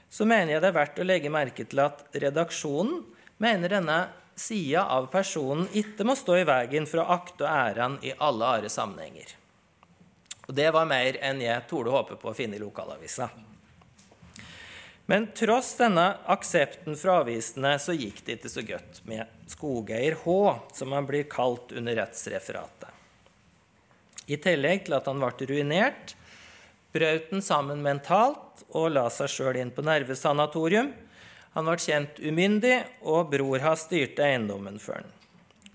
så 0.08 0.24
mener 0.24 0.54
jeg 0.54 0.62
det 0.64 0.70
er 0.70 0.78
verdt 0.78 1.00
å 1.02 1.06
legge 1.08 1.32
merke 1.32 1.66
til 1.68 1.82
at 1.84 2.06
redaksjonen 2.16 3.02
mener 3.42 3.74
denne 3.76 3.98
sida 4.38 4.86
av 4.94 5.10
personen 5.12 5.66
ikke 5.76 6.06
må 6.08 6.16
stå 6.16 6.38
i 6.40 6.46
veien 6.48 6.86
for 6.88 7.02
å 7.02 7.10
akte 7.18 7.44
og 7.44 7.50
æren 7.50 7.98
i 8.06 8.14
alle 8.16 8.54
are 8.58 8.72
sammenhenger. 8.72 9.34
Og 10.48 10.56
det 10.56 10.70
var 10.72 10.88
mer 10.88 11.18
enn 11.20 11.42
jeg 11.44 11.68
torde 11.68 11.92
håpe 11.92 12.16
på 12.16 12.30
å 12.30 12.36
finne 12.36 12.56
i 12.56 12.62
lokalavisa. 12.62 13.28
Men 15.10 15.30
tross 15.32 15.70
denne 15.78 16.18
aksepten 16.28 16.96
fra 17.00 17.22
avisene 17.22 17.70
så 17.80 17.94
gikk 17.96 18.18
det 18.26 18.34
ikke 18.36 18.50
så 18.52 18.64
godt 18.68 18.98
med 19.08 19.48
skogeier 19.48 20.18
H, 20.20 20.34
som 20.76 20.92
han 20.92 21.08
blir 21.08 21.24
kalt 21.32 21.72
under 21.72 21.96
rettsreferatet. 21.96 22.90
I 24.28 24.36
tillegg 24.36 24.84
til 24.84 24.98
at 24.98 25.08
han 25.08 25.22
ble 25.22 25.48
ruinert, 25.48 26.12
brøt 26.92 27.32
han 27.32 27.40
sammen 27.40 27.80
mentalt 27.80 28.66
og 28.68 28.90
la 28.98 29.06
seg 29.08 29.32
sjøl 29.32 29.62
inn 29.62 29.72
på 29.72 29.86
nervesanatorium. 29.88 30.92
Han 31.56 31.72
ble 31.72 31.80
kjent 31.80 32.20
umyndig, 32.20 32.76
og 33.00 33.32
bror 33.32 33.64
hans 33.64 33.88
styrte 33.88 34.28
eiendommen 34.28 34.76
for 34.76 35.00
han. 35.00 35.08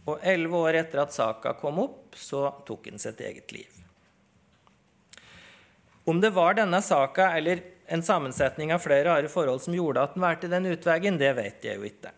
Og 0.06 0.22
elleve 0.22 0.62
år 0.68 0.84
etter 0.84 1.08
at 1.08 1.18
saka 1.18 1.58
kom 1.58 1.82
opp, 1.82 2.14
så 2.14 2.52
tok 2.70 2.92
han 2.92 3.02
sitt 3.02 3.26
eget 3.26 3.50
liv. 3.58 3.82
Om 6.06 6.22
det 6.22 6.36
var 6.38 6.62
denne 6.62 6.86
saka 6.86 7.32
eller 7.34 7.73
en 7.88 8.04
sammensetning 8.04 8.74
av 8.74 8.84
flere 8.84 9.10
rare 9.10 9.30
forhold 9.32 9.62
som 9.62 9.76
gjorde 9.76 10.04
at 10.04 10.16
den 10.16 10.24
valgte 10.24 10.52
den 10.52 10.70
utveien, 10.72 11.18
det 11.20 11.34
vet 11.38 11.66
jeg 11.66 11.80
jo 11.80 11.88
ikke. 11.88 12.14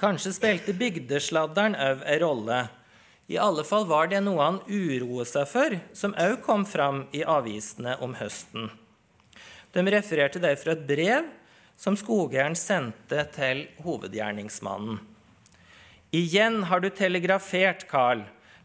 Kanskje 0.00 0.34
spilte 0.36 0.74
bygdesladderen 0.76 1.76
òg 1.80 2.04
ei 2.04 2.18
rolle. 2.20 2.66
I 3.32 3.38
alle 3.42 3.64
fall 3.66 3.86
var 3.88 4.10
det 4.12 4.20
noe 4.22 4.42
han 4.44 4.58
uroet 4.68 5.30
seg 5.30 5.48
for, 5.50 5.78
som 5.96 6.14
òg 6.20 6.38
kom 6.44 6.66
fram 6.68 7.06
i 7.16 7.24
avisene 7.24 7.96
om 8.04 8.14
høsten. 8.18 8.68
De 9.72 9.84
refererte 9.92 10.40
derfor 10.40 10.72
et 10.72 10.86
brev 10.88 11.26
som 11.76 11.96
skogeieren 11.98 12.56
sendte 12.56 13.24
til 13.34 13.66
hovedgjerningsmannen. 13.84 15.00
Igjen 16.16 16.62
har 16.70 16.80
du 16.80 16.88
telegrafert, 16.94 17.84
Carl, 17.90 18.22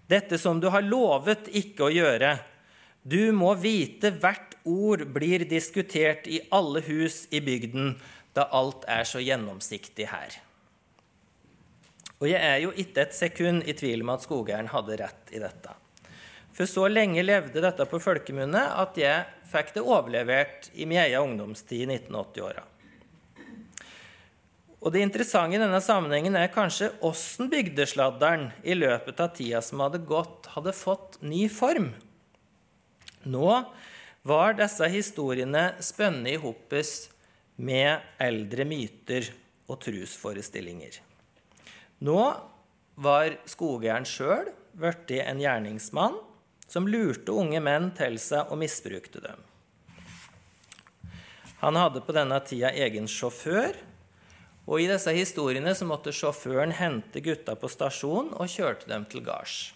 dette 0.07 0.37
som 0.39 0.59
du 0.61 0.69
har 0.71 0.85
lovet 0.85 1.49
ikke 1.57 1.87
å 1.87 1.91
gjøre. 1.91 2.35
Du 3.03 3.31
må 3.35 3.55
vite 3.59 4.13
hvert 4.21 4.50
ord 4.67 5.05
blir 5.13 5.45
diskutert 5.49 6.27
i 6.27 6.41
alle 6.51 6.83
hus 6.85 7.25
i 7.31 7.41
bygden, 7.43 7.95
da 8.35 8.47
alt 8.55 8.85
er 8.87 9.03
så 9.07 9.19
gjennomsiktig 9.23 10.07
her. 10.11 10.37
Og 12.21 12.29
jeg 12.29 12.41
er 12.41 12.59
jo 12.61 12.71
ikke 12.77 13.07
et 13.07 13.15
sekund 13.17 13.65
i 13.65 13.73
tvil 13.73 14.03
om 14.05 14.13
at 14.13 14.25
skogeieren 14.25 14.69
hadde 14.71 14.99
rett 15.01 15.31
i 15.33 15.41
dette. 15.41 15.73
For 16.53 16.69
så 16.69 16.85
lenge 16.91 17.23
levde 17.23 17.63
dette 17.63 17.87
på 17.89 17.99
folkemunne 18.03 18.61
at 18.77 18.99
jeg 18.99 19.25
fikk 19.51 19.73
det 19.77 19.85
overlevert 19.85 20.69
i 20.75 20.85
min 20.85 21.01
egen 21.01 21.31
ungdomstid 21.31 21.87
i 21.87 21.97
1980-åra. 21.97 22.67
Og 24.81 24.89
Det 24.93 25.03
interessante 25.05 25.57
i 25.57 25.61
denne 25.61 25.81
sammenhengen 25.81 26.35
er 26.37 26.53
kanskje 26.53 26.89
åssen 27.05 27.51
bygdesladderen 27.51 28.47
i 28.65 28.73
løpet 28.73 29.19
av 29.21 29.35
tida 29.37 29.61
som 29.61 29.83
hadde 29.83 30.01
gått, 30.09 30.49
hadde 30.55 30.73
fått 30.73 31.19
ny 31.21 31.45
form. 31.53 31.91
Nå 33.29 33.49
var 34.21 34.53
disse 34.53 34.87
historiene 34.87 35.71
spunnet 35.79 36.33
i 36.33 36.39
med 37.55 37.99
eldre 38.21 38.65
myter 38.65 39.29
og 39.69 39.79
trusforestillinger. 39.81 40.99
Nå 42.05 42.21
var 43.01 43.37
skogeieren 43.49 44.05
sjøl 44.05 44.51
blitt 44.77 45.11
en 45.21 45.41
gjerningsmann 45.41 46.17
som 46.71 46.87
lurte 46.87 47.33
unge 47.33 47.59
menn 47.59 47.89
til 47.97 48.17
seg 48.21 48.51
og 48.51 48.61
misbrukte 48.61 49.21
dem. 49.23 49.41
Han 51.61 51.77
hadde 51.77 52.01
på 52.01 52.13
denne 52.15 52.39
tida 52.45 52.71
egen 52.73 53.09
sjåfør, 53.11 53.75
og 54.65 54.81
i 54.81 54.87
disse 54.89 55.11
historiene 55.13 55.73
så 55.77 55.85
måtte 55.89 56.13
sjåføren 56.15 56.73
hente 56.77 57.21
gutta 57.21 57.57
på 57.57 57.69
stasjonen 57.69 58.31
og 58.33 58.49
kjørte 58.49 58.89
dem 58.89 59.05
til 59.09 59.25
gards. 59.25 59.73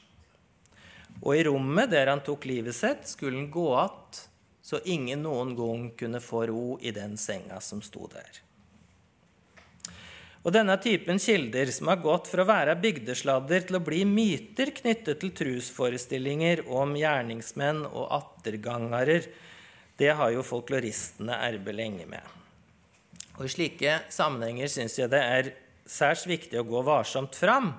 Og 1.22 1.36
i 1.38 1.44
rommet 1.48 1.92
der 1.94 2.10
han 2.10 2.24
tok 2.25 2.48
livet 2.50 2.75
sitt, 2.78 3.06
skulle 3.10 3.38
han 3.38 3.52
gå 3.52 3.68
att, 3.75 4.30
så 4.65 4.79
ingen 4.89 5.22
noen 5.22 5.53
gang 5.53 5.89
kunne 5.98 6.19
få 6.24 6.48
ro 6.50 6.79
i 6.81 6.91
den 6.91 7.17
senga 7.22 7.60
som 7.62 7.84
sto 7.86 8.07
der. 8.10 8.41
Og 10.45 10.53
denne 10.53 10.74
typen 10.81 11.22
kilder, 11.22 11.69
som 11.74 11.89
har 11.89 12.01
gått 12.01 12.29
fra 12.29 12.41
å 12.41 12.50
være 12.50 12.74
bygdesladder 12.81 13.67
til 13.67 13.77
å 13.77 13.84
bli 13.86 14.03
myter 14.10 14.72
knyttet 14.77 15.22
til 15.22 15.34
trusforestillinger 15.38 16.63
om 16.69 16.93
gjerningsmenn 16.98 17.84
og 17.86 18.10
attergangere, 18.17 19.22
det 19.98 20.12
har 20.17 20.34
jo 20.34 20.45
folkloristene 20.45 21.38
erbe 21.45 21.74
lenge 21.74 22.10
med. 22.10 22.22
Og 23.38 23.45
I 23.45 23.53
slike 23.53 24.00
sammenhenger 24.13 24.69
syns 24.72 24.98
jeg 24.98 25.13
det 25.13 25.22
er 25.22 25.53
særs 25.86 26.25
viktig 26.29 26.62
å 26.62 26.67
gå 26.67 26.81
varsomt 26.86 27.38
fram 27.38 27.74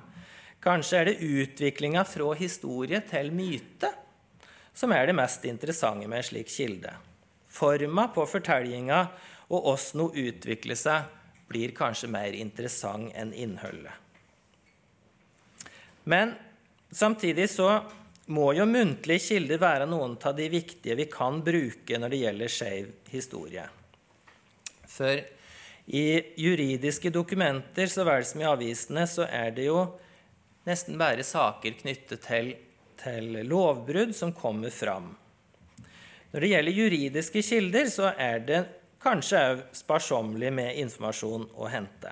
Kanskje 0.63 0.99
er 0.99 1.07
det 1.07 1.23
utviklinga 1.23 2.03
fra 2.09 2.33
historie 2.35 2.99
til 3.07 3.29
myte 3.35 3.93
som 4.77 4.93
er 4.93 5.09
det 5.09 5.17
mest 5.17 5.45
interessante 5.49 6.09
med 6.09 6.21
en 6.21 6.29
slik 6.29 6.51
kilde. 6.53 6.93
Forma 7.49 8.11
på 8.13 8.27
fortellinga 8.29 9.07
og 9.49 9.71
åssen 9.73 10.03
hun 10.05 10.19
utvikler 10.27 10.77
seg, 10.77 11.07
blir 11.49 11.73
kanskje 11.77 12.11
mer 12.11 12.35
interessant 12.35 13.15
enn 13.15 13.33
innholdet. 13.33 13.95
Men 16.05 16.35
samtidig 16.91 17.49
så 17.51 17.71
må 18.27 18.51
jo 18.59 18.67
muntlige 18.67 19.23
kilder 19.29 19.63
være 19.63 19.87
noen 19.89 20.17
av 20.27 20.35
de 20.37 20.49
viktige 20.51 20.99
vi 20.99 21.07
kan 21.11 21.39
bruke 21.47 21.99
når 21.99 22.13
det 22.13 22.21
gjelder 22.25 22.53
skeiv 22.53 22.91
historie. 23.13 23.67
For 24.91 25.23
i 25.87 26.07
juridiske 26.43 27.13
dokumenter 27.15 27.87
så 27.91 28.05
vel 28.07 28.27
som 28.27 28.43
i 28.43 28.49
avisene 28.51 29.07
så 29.11 29.29
er 29.31 29.55
det 29.55 29.69
jo 29.69 29.85
nesten 30.67 30.99
bare 30.99 31.23
saker 31.27 31.79
knyttet 31.79 32.25
til, 32.27 32.55
til 33.01 33.41
lovbrudd 33.47 34.15
som 34.17 34.35
kommer 34.37 34.73
fram. 34.75 35.13
Når 36.33 36.43
det 36.43 36.51
gjelder 36.51 36.79
juridiske 36.81 37.43
kilder, 37.45 37.91
så 37.93 38.11
er 38.13 38.43
det 38.45 38.63
kanskje 39.03 39.43
òg 39.53 39.63
sparsommelig 39.77 40.51
med 40.53 40.81
informasjon 40.83 41.47
å 41.55 41.69
hente. 41.71 42.11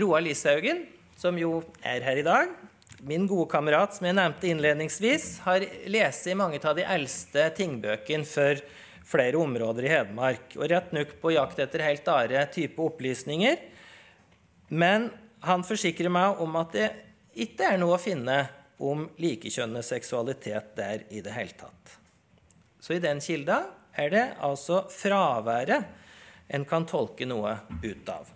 Roar 0.00 0.22
Lishaugen, 0.24 0.84
som 1.18 1.38
jo 1.38 1.60
er 1.84 2.04
her 2.06 2.20
i 2.20 2.26
dag, 2.26 2.50
min 3.06 3.26
gode 3.28 3.50
kamerat 3.52 3.94
som 3.96 4.06
jeg 4.08 4.16
nevnte 4.16 4.48
innledningsvis, 4.48 5.28
har 5.44 5.64
lest 5.92 6.26
i 6.26 6.36
mange 6.38 6.60
av 6.64 6.76
de 6.78 6.86
eldste 6.86 7.50
tingbøkene 7.58 8.26
for 8.28 8.62
flere 9.06 9.38
områder 9.38 9.86
i 9.86 9.92
Hedmark, 9.92 10.56
og 10.56 10.70
rett 10.72 10.94
nok 10.96 11.16
på 11.22 11.34
jakt 11.36 11.60
etter 11.62 11.84
helt 11.86 12.08
andre 12.10 12.46
type 12.50 12.82
opplysninger. 12.82 13.60
Men 14.68 15.10
han 15.46 15.62
forsikrer 15.66 16.10
meg 16.10 16.40
om 16.42 16.56
at 16.58 16.72
det 16.74 16.88
ikke 17.46 17.68
er 17.74 17.78
noe 17.78 17.98
å 17.98 18.02
finne 18.02 18.46
om 18.78 19.06
likekjønnet 19.20 19.86
seksualitet 19.86 20.74
der 20.76 21.06
i 21.10 21.22
det 21.24 21.32
hele 21.34 21.56
tatt. 21.56 21.96
Så 22.80 22.96
i 22.96 23.02
den 23.02 23.20
kilda 23.24 23.62
er 23.96 24.12
det 24.12 24.24
altså 24.44 24.84
fraværet 24.92 25.86
en 26.54 26.64
kan 26.68 26.86
tolke 26.86 27.26
noe 27.26 27.56
ut 27.82 28.10
av. 28.12 28.28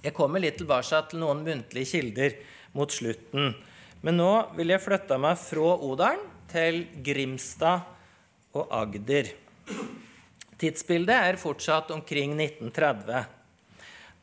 Jeg 0.00 0.16
kommer 0.16 0.42
litt 0.42 0.58
tilbake 0.60 1.00
til 1.10 1.20
noen 1.22 1.42
muntlige 1.44 1.92
kilder 1.94 2.36
mot 2.76 2.92
slutten. 2.92 3.54
Men 4.00 4.16
nå 4.16 4.32
vil 4.56 4.72
jeg 4.72 4.82
flytte 4.82 5.18
meg 5.20 5.38
fra 5.40 5.74
Odalen 5.84 6.22
til 6.50 6.82
Grimstad 7.04 7.84
og 8.56 8.70
Agder. 8.74 9.28
Tidsbildet 10.60 11.16
er 11.30 11.40
fortsatt 11.40 11.92
omkring 11.94 12.32
1930. 12.36 13.20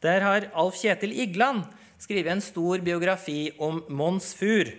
Der 0.05 0.25
har 0.25 0.49
Alf 0.53 0.77
Kjetil 0.81 1.13
Igland 1.17 1.63
skrevet 1.97 2.31
en 2.31 2.41
stor 2.41 2.79
biografi 2.85 3.51
om 3.57 3.81
Mons 3.89 4.33
Fur, 4.37 4.69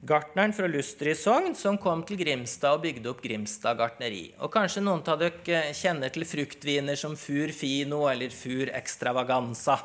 gartneren 0.00 0.52
fra 0.56 0.68
Luster 0.70 1.10
i 1.12 1.14
Sogn, 1.18 1.54
som 1.54 1.78
kom 1.78 2.02
til 2.08 2.20
Grimstad 2.20 2.78
og 2.78 2.84
bygde 2.86 3.10
opp 3.10 3.22
Grimstad 3.24 3.78
gartneri. 3.80 4.30
Og 4.40 4.52
kanskje 4.54 4.82
noen 4.84 5.02
av 5.04 5.20
dere 5.20 5.74
kjenner 5.76 6.12
til 6.14 6.24
fruktviner 6.28 6.96
som 6.98 7.16
Fur 7.20 7.52
Fino 7.52 8.06
eller 8.08 8.32
Fur 8.32 8.70
Extravaganza. 8.72 9.80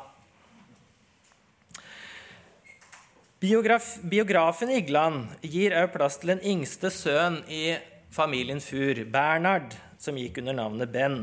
Biograf, 3.36 3.98
biografen 4.00 4.70
Igland 4.72 5.34
gir 5.44 5.74
også 5.76 5.92
plass 5.92 6.16
til 6.22 6.32
den 6.32 6.46
yngste 6.54 6.88
sønnen 6.90 7.42
i 7.52 7.76
familien 8.14 8.62
Fur, 8.64 9.02
Bernhard, 9.12 9.76
som 10.00 10.16
gikk 10.16 10.40
under 10.40 10.56
navnet 10.56 10.88
Ben. 10.94 11.18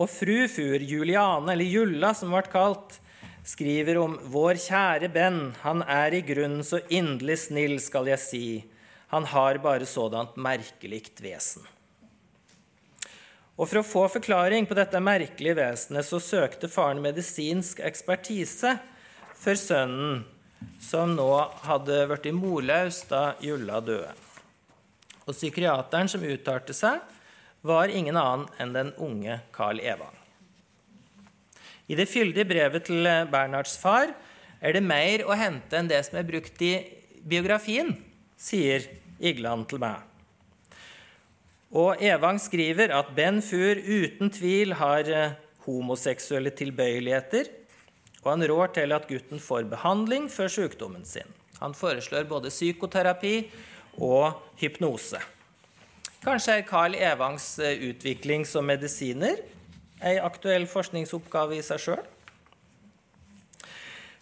Og 0.00 0.08
fru 0.08 0.46
Fur, 0.48 0.80
Juliane, 0.80 1.52
eller 1.52 1.68
Julla 1.68 2.14
som 2.16 2.32
ble 2.32 2.40
kalt, 2.48 2.96
skriver 3.50 3.98
om 3.98 4.16
vår 4.30 4.60
kjære 4.62 5.10
Ben, 5.12 5.40
han 5.64 5.82
er 5.82 6.14
i 6.14 6.22
grunnen 6.26 6.62
så 6.66 6.80
inderlig 6.88 7.38
snill, 7.46 7.76
skal 7.82 8.10
jeg 8.12 8.22
si, 8.22 8.46
han 9.10 9.26
har 9.26 9.58
bare 9.62 9.88
sådant 9.88 10.36
merkelikt 10.38 11.22
vesen. 11.24 11.66
Og 13.60 13.68
For 13.68 13.80
å 13.80 13.84
få 13.84 14.06
forklaring 14.08 14.68
på 14.68 14.76
dette 14.78 15.02
merkelige 15.04 15.58
vesenet 15.58 16.06
så 16.08 16.20
søkte 16.22 16.70
faren 16.70 17.02
medisinsk 17.04 17.82
ekspertise 17.84 18.76
for 19.36 19.58
sønnen, 19.58 20.22
som 20.80 21.12
nå 21.16 21.28
hadde 21.66 22.04
blitt 22.08 22.30
morløs 22.36 23.02
da 23.10 23.34
Julla 23.44 23.82
døde. 23.84 24.14
Og 25.26 25.34
psykiateren 25.34 26.08
som 26.08 26.24
uttalte 26.24 26.76
seg, 26.76 27.02
var 27.60 27.92
ingen 27.92 28.16
annen 28.16 28.48
enn 28.62 28.72
den 28.72 28.94
unge 28.96 29.42
Carl 29.52 29.82
Evang. 29.84 30.19
I 31.90 31.96
det 31.98 32.06
fyldige 32.06 32.46
brevet 32.46 32.86
til 32.86 33.06
Bernhards 33.32 33.74
far 33.80 34.12
er 34.60 34.76
det 34.76 34.82
mer 34.84 35.24
å 35.26 35.34
hente 35.34 35.74
enn 35.74 35.88
det 35.90 35.98
som 36.06 36.20
er 36.20 36.28
brukt 36.28 36.60
i 36.62 36.74
biografien, 37.26 37.96
sier 38.38 38.86
Igland 39.18 39.66
til 39.70 39.82
meg. 39.82 40.04
Og 41.70 42.02
Evang 42.02 42.38
skriver 42.42 42.90
at 42.94 43.10
Ben 43.14 43.38
Fur 43.42 43.78
uten 43.78 44.30
tvil 44.34 44.74
har 44.78 45.06
eh, 45.06 45.36
homoseksuelle 45.66 46.50
tilbøyeligheter, 46.58 47.50
og 48.24 48.32
han 48.32 48.46
rår 48.50 48.72
til 48.76 48.94
at 48.96 49.06
gutten 49.08 49.42
får 49.42 49.68
behandling 49.70 50.26
for 50.32 50.50
sykdommen 50.50 51.06
sin. 51.06 51.28
Han 51.60 51.76
foreslår 51.76 52.26
både 52.28 52.50
psykoterapi 52.50 53.34
og 54.02 54.40
hypnose. 54.60 55.20
Kanskje 56.24 56.58
er 56.58 56.66
Carl 56.68 56.96
Evangs 56.98 57.52
eh, 57.62 57.78
utvikling 57.90 58.46
som 58.48 58.66
medisiner 58.66 59.38
ei 60.00 60.16
aktuell 60.20 60.66
forskningsoppgave 60.70 61.58
i 61.58 61.64
seg 61.64 61.82
sjøl? 61.82 62.02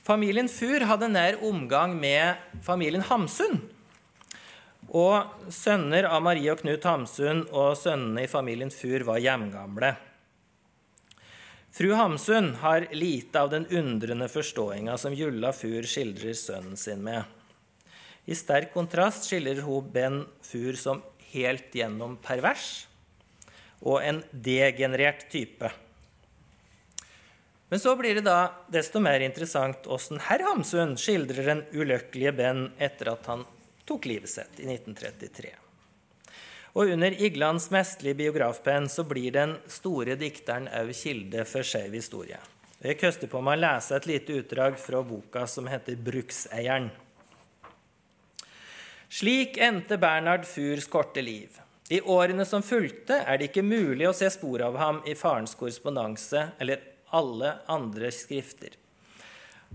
Familien 0.09 0.49
Fur 0.49 0.87
hadde 0.89 1.11
nær 1.13 1.37
omgang 1.45 1.93
med 1.99 2.41
familien 2.65 3.05
Hamsun. 3.05 3.61
Og 4.89 5.53
sønner 5.53 6.09
av 6.09 6.23
Marie 6.25 6.49
og 6.49 6.63
Knut 6.63 6.87
Hamsun 6.89 7.45
og 7.53 7.75
sønnene 7.77 8.25
i 8.25 8.31
familien 8.31 8.73
Fur 8.73 9.05
var 9.05 9.21
hjemgamle. 9.21 9.93
Fru 11.77 11.93
Hamsun 11.93 12.55
har 12.63 12.89
lite 12.97 13.43
av 13.43 13.53
den 13.53 13.69
undrende 13.69 14.31
forståinga 14.33 14.97
som 14.99 15.13
Julla 15.15 15.53
Fur 15.53 15.85
skildrer 15.85 16.33
sønnen 16.33 16.81
sin 16.81 17.05
med. 17.05 17.23
I 18.25 18.35
sterk 18.37 18.73
kontrast 18.73 19.29
skildrer 19.29 19.61
hun 19.69 19.93
Ben 19.93 20.23
Fur 20.41 20.73
som 20.81 21.05
helt 21.37 21.69
gjennom 21.77 22.17
pervers 22.25 22.88
og 23.81 24.03
en 24.03 24.23
degenerert 24.33 25.29
type. 25.31 25.71
Men 27.69 27.81
så 27.81 27.95
blir 27.97 28.15
det 28.17 28.25
da 28.27 28.51
desto 28.73 29.01
mer 29.01 29.21
interessant 29.21 29.87
åssen 29.87 30.23
herr 30.25 30.43
Hamsun 30.47 30.97
skildrer 30.97 31.51
den 31.51 31.65
ulykkelige 31.73 32.33
Ben 32.33 32.69
etter 32.79 33.13
at 33.13 33.29
han 33.29 33.45
tok 33.89 34.09
livet 34.09 34.33
sitt 34.33 34.61
i 34.63 34.69
1933. 34.69 35.53
Og 36.79 36.93
under 36.95 37.15
Iglands 37.25 37.71
mesterlige 37.75 38.21
biografpenn 38.23 38.89
så 38.93 39.05
blir 39.09 39.35
den 39.35 39.57
store 39.73 40.17
dikteren 40.21 40.69
òg 40.69 40.93
kilde 40.97 41.45
for 41.49 41.67
skeiv 41.67 41.97
historie. 41.97 42.39
Jeg 42.79 43.01
koster 43.01 43.27
på 43.27 43.41
meg 43.43 43.59
å 43.59 43.63
lese 43.65 43.97
et 43.97 44.07
lite 44.07 44.37
utdrag 44.39 44.77
fra 44.79 45.03
boka 45.03 45.47
som 45.51 45.67
heter 45.67 45.97
'Brukseieren'. 45.97 46.91
Slik 49.09 49.57
endte 49.57 49.99
Bernhard 49.99 50.45
Furs 50.47 50.87
korte 50.87 51.23
liv. 51.23 51.49
I 51.89 52.01
årene 52.01 52.45
som 52.45 52.63
fulgte, 52.63 53.17
er 53.25 53.39
det 53.39 53.49
ikke 53.49 53.65
mulig 53.65 54.05
å 54.09 54.17
se 54.17 54.29
spor 54.31 54.61
av 54.67 54.77
ham 54.77 54.99
i 55.09 55.15
farens 55.17 55.55
korrespondanse 55.57 56.51
eller 56.61 56.83
alle 57.17 57.55
andre 57.67 58.11
skrifter. 58.13 58.75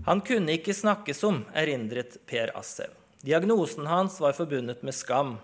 Han 0.06 0.20
kunne 0.26 0.54
ikke 0.54 0.74
snakkes 0.74 1.24
om, 1.26 1.40
erindret 1.54 2.20
Per 2.30 2.52
Assev. 2.58 2.92
Diagnosen 3.24 3.88
hans 3.90 4.20
var 4.22 4.36
forbundet 4.36 4.84
med 4.86 4.94
skam. 4.94 5.38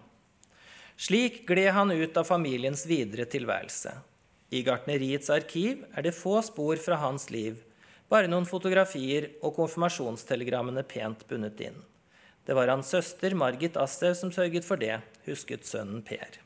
Slik 1.00 1.42
gled 1.48 1.72
han 1.74 1.90
ut 1.90 2.16
av 2.20 2.28
familiens 2.28 2.85
videre 2.87 3.24
tilværelse. 3.30 3.94
I 4.50 4.62
gartneriets 4.66 5.30
arkiv 5.33 5.87
er 5.94 6.06
det 6.06 6.14
få 6.14 6.37
spor 6.44 6.78
fra 6.83 6.98
hans 7.02 7.30
liv, 7.35 7.56
bare 8.11 8.30
noen 8.30 8.46
fotografier 8.46 9.30
og 9.40 9.56
konfirmasjonstelegrammene 9.59 10.85
pent 10.87 11.24
bundet 11.30 11.62
inn. 11.66 11.80
Det 12.46 12.54
var 12.59 12.70
hans 12.70 12.90
søster 12.90 13.35
Margit 13.38 13.78
Assev 13.78 14.14
som 14.18 14.30
sørget 14.35 14.66
for 14.66 14.78
det, 14.78 14.98
husket 15.26 15.66
sønnen 15.66 16.02
Per. 16.06 16.40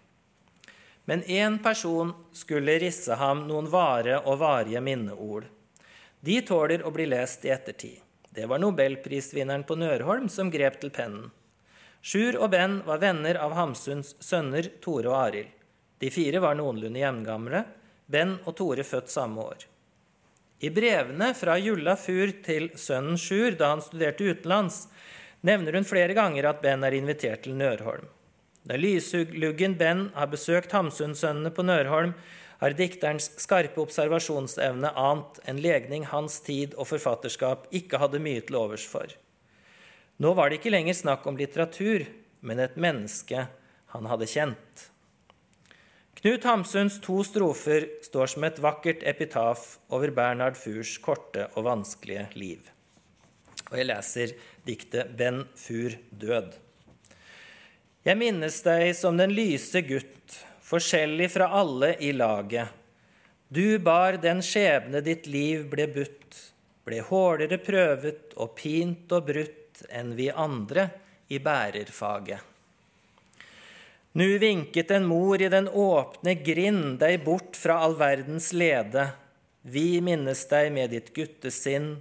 Men 1.04 1.22
én 1.22 1.58
person 1.62 2.12
skulle 2.32 2.78
risse 2.80 3.14
ham 3.20 3.44
noen 3.48 3.68
vare 3.70 4.20
og 4.24 4.38
varige 4.40 4.80
minneord. 4.80 5.44
De 6.20 6.40
tåler 6.40 6.84
å 6.86 6.92
bli 6.94 7.06
lest 7.06 7.44
i 7.44 7.52
ettertid. 7.52 8.00
Det 8.34 8.46
var 8.50 8.58
nobelprisvinneren 8.58 9.66
på 9.68 9.76
Nørholm 9.78 10.30
som 10.32 10.50
grep 10.50 10.80
til 10.80 10.90
pennen. 10.90 11.28
Sjur 12.04 12.36
og 12.36 12.50
Ben 12.52 12.80
var 12.84 12.98
venner 13.00 13.38
av 13.40 13.54
Hamsuns 13.56 14.14
sønner 14.20 14.66
Tore 14.84 15.08
og 15.12 15.18
Arild. 15.20 15.52
De 16.00 16.10
fire 16.12 16.40
var 16.42 16.56
noenlunde 16.58 17.00
jevngamle, 17.00 17.62
Ben 18.06 18.34
og 18.44 18.56
Tore 18.58 18.84
født 18.84 19.12
samme 19.12 19.44
år. 19.44 19.68
I 20.64 20.70
brevene 20.72 21.30
fra 21.36 21.56
Julla 21.60 21.94
Fur 22.00 22.32
til 22.44 22.70
sønnen 22.80 23.20
Sjur 23.20 23.56
da 23.60 23.70
han 23.74 23.84
studerte 23.84 24.24
utenlands, 24.24 24.86
nevner 25.44 25.76
hun 25.76 25.88
flere 25.88 26.16
ganger 26.16 26.48
at 26.50 26.60
Ben 26.64 26.84
er 26.84 26.96
invitert 26.96 27.44
til 27.44 27.56
Nørholm. 27.60 28.08
Da 28.64 28.78
lysluggen 28.80 29.76
Ben 29.76 30.06
har 30.14 30.30
besøkt 30.32 30.72
Hamsunsønnene 30.72 31.52
på 31.52 31.64
Nørholm, 31.66 32.14
har 32.62 32.76
dikterens 32.78 33.26
skarpe 33.42 33.82
observasjonsevne 33.82 34.88
ant 34.96 35.40
en 35.44 35.60
legning 35.60 36.06
hans 36.08 36.38
tid 36.46 36.72
og 36.78 36.88
forfatterskap 36.88 37.66
ikke 37.76 38.00
hadde 38.00 38.22
mye 38.24 38.40
til 38.46 38.56
overs 38.56 38.86
for. 38.88 39.10
Nå 40.16 40.32
var 40.38 40.48
det 40.48 40.62
ikke 40.62 40.72
lenger 40.72 40.96
snakk 40.96 41.26
om 41.28 41.36
litteratur, 41.36 42.06
men 42.40 42.62
et 42.62 42.80
menneske 42.80 43.48
han 43.92 44.08
hadde 44.08 44.30
kjent. 44.30 44.88
Knut 46.24 46.46
Hamsuns 46.48 46.96
to 47.04 47.18
strofer 47.26 47.84
står 48.06 48.32
som 48.32 48.46
et 48.48 48.62
vakkert 48.64 49.04
epitaf 49.04 49.74
over 49.92 50.14
Bernhard 50.14 50.56
Furs 50.56 50.96
korte 51.04 51.50
og 51.52 51.66
vanskelige 51.66 52.30
liv. 52.38 52.70
Og 53.68 53.76
jeg 53.76 53.90
leser 53.90 54.36
diktet 54.64 55.16
'Ben 55.18 55.44
Fur 55.52 55.98
død'. 56.16 56.63
Jeg 58.04 58.18
minnes 58.20 58.56
deg 58.60 58.90
som 58.92 59.16
den 59.16 59.30
lyse 59.32 59.80
gutt, 59.80 60.34
forskjellig 60.60 61.30
fra 61.32 61.46
alle 61.56 61.94
i 62.04 62.10
laget. 62.12 62.68
Du 63.48 63.78
bar 63.80 64.18
den 64.20 64.42
skjebne 64.44 65.00
ditt 65.00 65.24
liv 65.24 65.62
ble 65.72 65.86
budt, 65.88 66.36
ble 66.84 66.98
hårdere 67.00 67.56
prøvet 67.64 68.36
og 68.36 68.52
pint 68.58 69.08
og 69.08 69.30
brutt 69.30 69.80
enn 69.88 70.12
vi 70.20 70.28
andre 70.28 70.90
i 71.32 71.40
bærerfaget. 71.40 72.44
Nu 74.20 74.28
vinket 74.38 74.92
en 74.92 75.08
mor 75.08 75.40
i 75.40 75.48
den 75.48 75.72
åpne 75.72 76.36
grind 76.44 77.00
deg 77.00 77.24
bort 77.24 77.56
fra 77.56 77.80
all 77.88 77.96
verdens 77.96 78.52
lede. 78.52 79.08
Vi 79.64 80.04
minnes 80.04 80.44
deg 80.52 80.68
med 80.76 80.92
ditt 80.92 81.14
guttesinn 81.16 81.94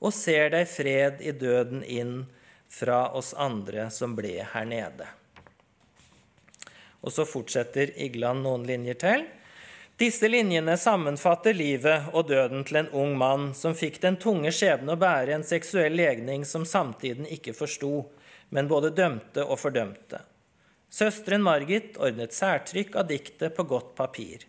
og 0.00 0.16
ser 0.16 0.54
deg 0.56 0.72
fred 0.72 1.20
i 1.20 1.36
døden 1.36 1.84
inn 1.84 2.20
fra 2.72 3.10
oss 3.12 3.34
andre 3.36 3.90
som 3.92 4.16
ble 4.16 4.38
her 4.40 4.64
nede. 4.64 5.19
Og 7.00 7.14
så 7.14 7.26
fortsetter 7.28 7.92
Igland 8.00 8.44
noen 8.44 8.66
linjer 8.68 8.98
til. 9.00 9.26
Disse 10.00 10.28
linjene 10.28 10.78
sammenfatter 10.80 11.52
livet 11.52 12.08
og 12.16 12.30
døden 12.30 12.62
til 12.64 12.78
en 12.80 12.86
ung 12.96 13.10
mann 13.20 13.50
som 13.56 13.74
fikk 13.76 13.98
den 14.00 14.16
tunge 14.20 14.52
skjebne 14.56 14.94
å 14.94 15.00
bære 15.00 15.34
en 15.36 15.44
seksuell 15.44 15.92
legning 15.92 16.46
som 16.48 16.64
samtiden 16.64 17.28
ikke 17.28 17.52
forsto, 17.56 18.06
men 18.48 18.68
både 18.70 18.94
dømte 18.96 19.44
og 19.44 19.60
fordømte. 19.60 20.22
Søsteren 20.90 21.44
Margit 21.44 22.00
ordnet 22.00 22.32
særtrykk 22.32 22.96
av 22.96 23.10
diktet 23.12 23.52
på 23.54 23.66
godt 23.68 23.92
papir. 23.98 24.48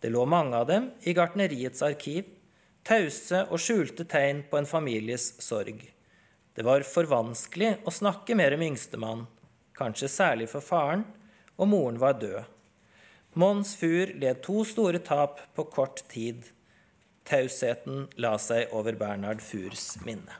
Det 0.00 0.08
lå 0.10 0.24
mange 0.24 0.56
av 0.56 0.66
dem 0.70 0.88
i 1.04 1.12
gartneriets 1.14 1.84
arkiv, 1.84 2.24
tause 2.80 3.44
og 3.44 3.60
skjulte 3.60 4.08
tegn 4.08 4.44
på 4.48 4.56
en 4.56 4.66
families 4.66 5.34
sorg. 5.44 5.84
Det 6.56 6.64
var 6.66 6.82
for 6.88 7.06
vanskelig 7.12 7.76
å 7.84 7.92
snakke 7.94 8.34
mer 8.40 8.56
om 8.56 8.64
yngstemann, 8.70 9.26
kanskje 9.76 10.08
særlig 10.10 10.48
for 10.50 10.64
faren, 10.64 11.04
og 11.58 11.68
moren 11.68 11.98
var 12.00 12.16
død. 12.22 12.44
Mons 13.38 13.74
Fur 13.76 14.14
led 14.18 14.40
to 14.42 14.62
store 14.64 15.02
tap 15.04 15.40
på 15.54 15.66
kort 15.70 16.02
tid. 16.10 16.46
Tausheten 17.28 18.06
la 18.16 18.36
seg 18.40 18.72
over 18.74 18.96
Bernhard 18.98 19.42
Furs 19.44 19.98
minne. 20.06 20.38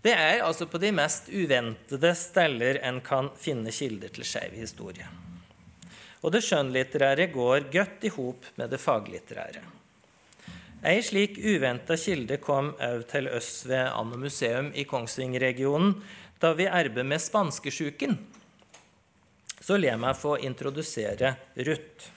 Det 0.00 0.12
er 0.16 0.40
altså 0.40 0.64
på 0.66 0.80
de 0.80 0.90
mest 0.96 1.28
uventede 1.28 2.14
steller 2.16 2.78
en 2.88 3.02
kan 3.04 3.28
finne 3.36 3.72
kilder 3.72 4.08
til 4.16 4.24
skeiv 4.24 4.56
historie. 4.56 5.08
Og 6.24 6.32
det 6.32 6.40
skjønnlitterære 6.44 7.28
går 7.32 7.68
godt 7.72 8.08
i 8.08 8.12
hop 8.12 8.48
med 8.56 8.72
det 8.72 8.80
faglitterære. 8.80 9.62
Ei 10.80 11.02
slik 11.04 11.36
uventa 11.36 11.96
kilde 12.00 12.38
kom 12.40 12.72
òg 12.80 13.04
til 13.10 13.28
oss 13.28 13.66
ved 13.68 13.84
Anno 13.92 14.16
museum 14.16 14.70
i 14.72 14.86
Kongsvinger-regionen 14.88 15.98
da 16.40 16.54
vi 16.56 16.64
arbeidet 16.64 17.04
med 17.08 17.20
spanskesjuken 17.20 18.16
så 19.60 19.76
la 19.76 19.96
meg 20.00 20.16
få 20.16 20.38
introdusere 20.38 21.34
Ruth. 21.54 22.08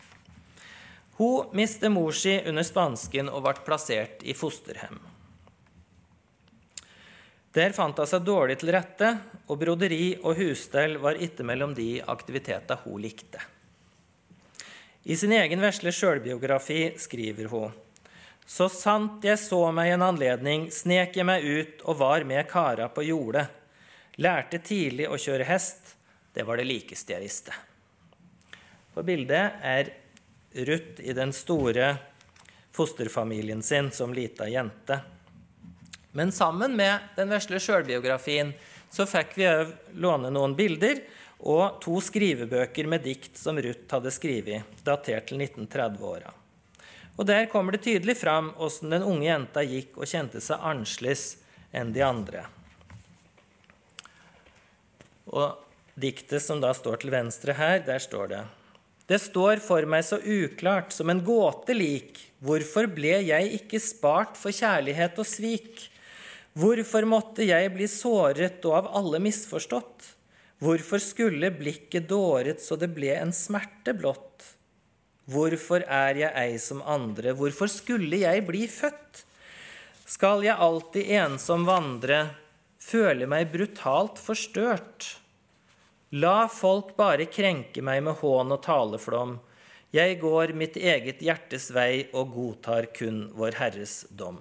Hun 1.20 1.52
mistet 1.54 1.92
mor 1.92 2.16
si 2.18 2.38
under 2.50 2.66
spansken 2.66 3.30
og 3.30 3.44
ble 3.46 3.54
plassert 3.68 4.24
i 4.26 4.34
fosterhjem. 4.34 4.98
Der 7.54 7.76
fant 7.78 8.00
hun 8.02 8.10
seg 8.10 8.26
dårlig 8.26 8.58
til 8.64 8.74
rette, 8.74 9.12
og 9.46 9.60
broderi 9.62 10.16
og 10.24 10.40
husstell 10.40 10.98
var 11.04 11.20
ikke 11.22 11.46
mellom 11.46 11.76
de 11.78 12.00
aktiviteter 12.02 12.82
hun 12.88 13.04
likte. 13.04 13.44
I 15.04 15.20
sin 15.20 15.36
egen 15.36 15.62
vesle 15.62 15.92
sjølbiografi 15.94 16.94
skriver 16.98 17.52
hun 17.52 17.76
så 18.46 18.68
sant 18.70 19.24
jeg 19.24 19.40
så 19.40 19.60
meg 19.72 19.94
en 19.94 20.04
anledning, 20.04 20.68
snek 20.72 21.16
jeg 21.16 21.28
meg 21.28 21.44
ut 21.44 21.84
og 21.88 22.00
var 22.02 22.26
med 22.28 22.44
kara 22.50 22.90
på 22.92 23.06
jordet. 23.08 23.46
Lærte 24.20 24.60
tidlig 24.60 25.08
å 25.08 25.18
kjøre 25.18 25.48
hest, 25.48 25.93
det 26.34 26.44
var 26.44 26.58
det 26.58 26.68
likeste 26.68 27.16
jeg 27.16 27.24
visste. 27.24 27.54
På 28.94 29.04
bildet 29.06 29.62
er 29.62 29.90
Ruth 30.54 31.02
i 31.02 31.14
den 31.14 31.34
store 31.34 31.96
fosterfamilien 32.74 33.62
sin 33.62 33.92
som 33.92 34.14
lita 34.14 34.48
jente. 34.50 35.00
Men 36.12 36.32
sammen 36.32 36.76
med 36.78 37.00
den 37.16 37.30
vesle 37.34 37.60
sjølbiografien 37.62 38.54
så 38.94 39.06
fikk 39.10 39.38
vi 39.38 39.50
òg 39.50 39.74
låne 39.98 40.30
noen 40.34 40.54
bilder 40.58 41.02
og 41.44 41.82
to 41.84 41.98
skrivebøker 42.02 42.88
med 42.88 43.04
dikt 43.04 43.38
som 43.38 43.58
Ruth 43.58 43.90
hadde 43.92 44.14
skrevet, 44.14 44.78
datert 44.86 45.28
til 45.30 45.42
1930-åra. 45.42 46.32
Og 47.18 47.26
Der 47.26 47.50
kommer 47.50 47.74
det 47.74 47.84
tydelig 47.86 48.18
fram 48.18 48.52
åssen 48.58 48.94
den 48.94 49.06
unge 49.06 49.28
jenta 49.28 49.62
gikk 49.66 49.98
og 49.98 50.10
kjente 50.10 50.42
seg 50.42 50.62
annerledes 50.62 51.26
enn 51.74 51.94
de 51.94 52.06
andre. 52.06 52.46
Og 55.34 55.63
Diktet 55.94 56.42
som 56.42 56.62
da 56.62 56.72
står 56.74 57.04
til 57.04 57.12
venstre 57.14 57.54
her, 57.54 57.84
der 57.86 58.02
står 58.02 58.30
det 58.32 58.42
Det 59.06 59.20
står 59.22 59.62
for 59.62 59.86
meg 59.86 60.02
så 60.08 60.18
uklart, 60.18 60.90
som 60.96 61.12
en 61.14 61.22
gåte 61.22 61.76
lik, 61.78 62.18
hvorfor 62.42 62.88
ble 62.90 63.20
jeg 63.28 63.52
ikke 63.60 63.82
spart 63.82 64.40
for 64.40 64.50
kjærlighet 64.50 65.20
og 65.22 65.30
svik? 65.30 65.86
Hvorfor 66.58 67.06
måtte 67.06 67.46
jeg 67.46 67.70
bli 67.74 67.86
såret 67.90 68.66
og 68.66 68.80
av 68.80 68.90
alle 68.98 69.22
misforstått? 69.22 70.10
Hvorfor 70.64 71.02
skulle 71.02 71.54
blikket 71.54 72.10
dåret 72.10 72.62
så 72.64 72.78
det 72.80 72.90
ble 72.96 73.14
en 73.14 73.34
smerte 73.36 73.94
blått? 73.94 74.54
Hvorfor 75.30 75.86
er 75.86 76.18
jeg 76.20 76.34
ei 76.36 76.60
som 76.60 76.82
andre, 76.82 77.36
hvorfor 77.38 77.70
skulle 77.72 78.18
jeg 78.26 78.46
bli 78.50 78.66
født? 78.68 79.24
Skal 80.10 80.42
jeg 80.46 80.58
alltid 80.58 81.10
ensom 81.22 81.68
vandre, 81.70 82.26
føle 82.82 83.30
meg 83.30 83.54
brutalt 83.54 84.20
forstørt? 84.20 85.23
La 86.14 86.48
folk 86.48 86.92
bare 86.94 87.26
krenke 87.26 87.82
meg 87.82 88.04
med 88.06 88.20
hån 88.20 88.54
og 88.54 88.60
taleflom. 88.62 89.32
Jeg 89.90 90.20
går 90.22 90.52
mitt 90.54 90.76
eget 90.78 91.22
hjertes 91.26 91.72
vei 91.74 92.04
og 92.14 92.36
godtar 92.36 92.86
kun 92.94 93.32
Vår 93.34 93.56
Herres 93.58 94.04
dom. 94.14 94.36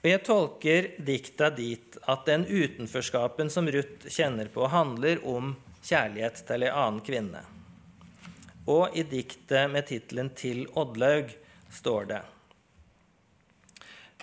Og 0.00 0.08
Jeg 0.08 0.22
tolker 0.24 0.88
dikta 0.96 1.50
dit 1.52 1.98
at 2.08 2.24
den 2.24 2.46
utenforskapen 2.48 3.52
som 3.52 3.68
Ruth 3.68 4.08
kjenner 4.08 4.48
på, 4.52 4.64
handler 4.72 5.20
om 5.28 5.52
kjærlighet 5.84 6.40
til 6.48 6.64
ei 6.64 6.70
annen 6.72 7.02
kvinne. 7.04 7.42
Og 8.64 8.96
i 8.96 9.04
diktet 9.04 9.68
med 9.68 9.84
tittelen 9.90 10.30
'Til 10.32 10.64
Oddlaug' 10.72 11.36
står 11.68 12.08
det 12.08 12.22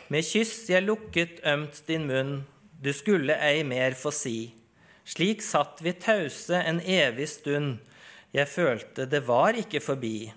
Med 0.09 0.25
kyss 0.25 0.69
jeg 0.69 0.83
lukket 0.89 1.45
ømt 1.45 1.83
din 1.85 2.07
munn, 2.07 2.45
du 2.81 2.89
skulle 2.93 3.37
ei 3.37 3.63
mer 3.63 3.93
få 3.93 4.09
si. 4.09 4.53
Slik 5.11 5.41
satt 5.43 5.81
vi 5.83 5.91
tause 5.93 6.55
en 6.55 6.79
evig 6.79 7.27
stund. 7.29 7.81
Jeg 8.31 8.47
følte 8.47 9.09
det 9.11 9.25
var 9.27 9.57
ikke 9.59 9.81
forbi. 9.83 10.31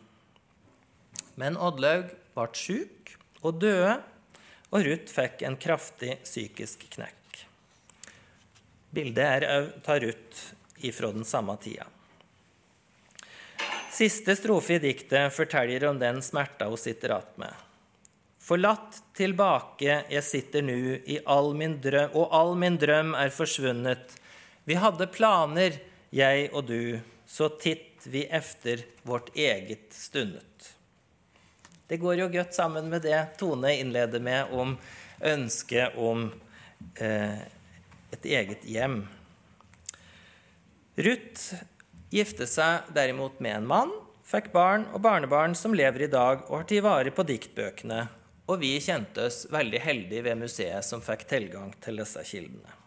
Men 1.38 1.54
Oddlaug 1.54 2.08
ble 2.34 2.46
sjuk 2.58 3.12
og 3.44 3.60
døde, 3.62 4.00
og 4.74 4.82
Ruth 4.82 5.14
fikk 5.14 5.44
en 5.46 5.58
kraftig 5.60 6.16
psykisk 6.24 6.88
knekk. 6.96 7.44
Bildet 8.94 9.28
er 9.28 9.46
òg 9.52 9.90
av 9.94 10.00
Ruth 10.02 10.42
ifra 10.82 11.12
den 11.14 11.26
samme 11.28 11.54
tida. 11.62 11.86
Siste 13.94 14.34
strofe 14.34 14.74
i 14.74 14.82
diktet 14.82 15.30
forteller 15.36 15.86
om 15.86 16.02
den 16.02 16.18
smerta 16.22 16.66
hun 16.66 16.78
sitter 16.78 17.10
att 17.10 17.38
med. 17.38 17.54
Forlatt 18.42 19.02
tilbake 19.14 20.02
jeg 20.10 20.24
sitter 20.24 20.62
nu, 20.62 20.98
all 21.26 21.54
drøm, 21.80 22.10
og 22.12 22.28
all 22.34 22.56
min 22.58 22.76
drøm 22.76 23.14
er 23.14 23.30
forsvunnet. 23.30 24.18
Vi 24.64 24.78
hadde 24.80 25.06
planer, 25.12 25.76
jeg 26.14 26.48
og 26.52 26.68
du, 26.70 27.00
så 27.26 27.50
titt 27.60 28.06
vi 28.08 28.24
efter 28.24 28.84
vårt 29.02 29.34
eget 29.36 29.92
stundet. 29.92 30.70
Det 31.86 31.98
går 32.00 32.22
jo 32.22 32.28
godt 32.32 32.54
sammen 32.56 32.88
med 32.88 33.04
det 33.04 33.18
Tone 33.38 33.74
innleder 33.76 34.20
med 34.24 34.52
om 34.52 34.76
ønsket 35.20 35.98
om 36.00 36.30
eh, 36.96 37.44
et 38.14 38.24
eget 38.24 38.64
hjem. 38.64 39.02
Ruth 40.96 41.60
gifte 42.14 42.46
seg 42.48 42.88
derimot 42.96 43.40
med 43.44 43.58
en 43.58 43.68
mann, 43.68 43.92
fikk 44.24 44.52
barn 44.54 44.86
og 44.94 45.02
barnebarn 45.04 45.56
som 45.58 45.76
lever 45.76 46.06
i 46.06 46.12
dag 46.12 46.46
og 46.46 46.62
har 46.62 46.68
tatt 46.70 46.86
vare 46.86 47.12
på 47.12 47.26
diktbøkene, 47.28 48.06
og 48.48 48.62
vi 48.62 48.78
kjente 48.80 49.28
oss 49.28 49.44
veldig 49.52 49.82
heldige 49.84 50.24
ved 50.24 50.40
museet 50.40 50.88
som 50.88 51.04
fikk 51.04 51.26
tilgang 51.28 51.74
til 51.84 52.00
disse 52.00 52.24
kildene. 52.28 52.83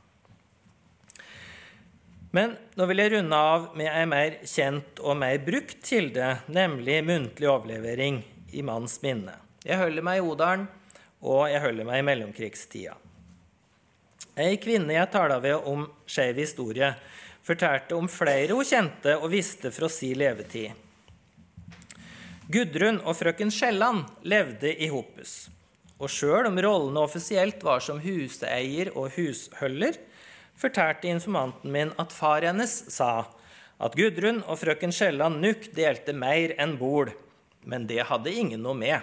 Men 2.36 2.56
nå 2.76 2.86
vil 2.90 3.02
jeg 3.02 3.14
runde 3.16 3.38
av 3.40 3.68
med 3.80 3.88
ei 3.88 4.06
mer 4.10 4.40
kjent 4.44 5.00
og 5.00 5.20
mer 5.22 5.38
brukt 5.46 5.80
kilde, 5.88 6.34
nemlig 6.52 7.00
muntlig 7.08 7.48
overlevering 7.50 8.20
i 8.52 8.64
manns 8.66 9.00
minne. 9.04 9.38
Jeg 9.64 9.80
holder 9.80 10.06
meg 10.06 10.20
i 10.20 10.26
Odalen, 10.28 10.68
og 11.24 11.48
jeg 11.50 11.64
holder 11.64 11.88
meg 11.88 12.02
i 12.02 12.08
mellomkrigstida. 12.08 12.98
Ei 14.38 14.58
kvinne 14.62 14.94
jeg 14.94 15.10
tala 15.14 15.40
ved 15.42 15.66
om 15.66 15.88
skeiv 16.06 16.38
historie, 16.38 16.92
fortalte 17.48 17.96
om 17.98 18.10
flere 18.12 18.54
hun 18.54 18.68
kjente 18.68 19.16
og 19.18 19.32
visste 19.32 19.72
fra 19.74 19.90
si 19.90 20.12
levetid. 20.18 20.76
Gudrun 22.48 23.02
og 23.04 23.18
frøken 23.20 23.50
Skjelland 23.52 24.06
levde 24.24 24.70
i 24.72 24.92
Hoppus. 24.92 25.48
Og 25.98 26.12
sjøl 26.14 26.46
om 26.48 26.60
rollene 26.62 27.02
offisielt 27.02 27.64
var 27.66 27.82
som 27.84 27.98
huseier 28.04 28.94
og 28.94 29.10
husholder, 29.18 29.98
fortalte 30.58 31.08
informanten 31.08 31.72
min 31.72 31.94
at 32.02 32.14
far 32.14 32.42
hennes 32.42 32.80
sa 32.94 33.28
at 33.78 33.96
Gudrun 33.98 34.42
og 34.48 34.60
frøken 34.62 34.94
Skjelland 34.94 35.42
Nuck 35.44 35.70
delte 35.78 36.16
mer 36.18 36.56
enn 36.58 36.78
bol, 36.80 37.12
men 37.68 37.86
det 37.90 38.08
hadde 38.10 38.34
ingen 38.34 38.64
noe 38.66 38.78
med. 38.78 39.02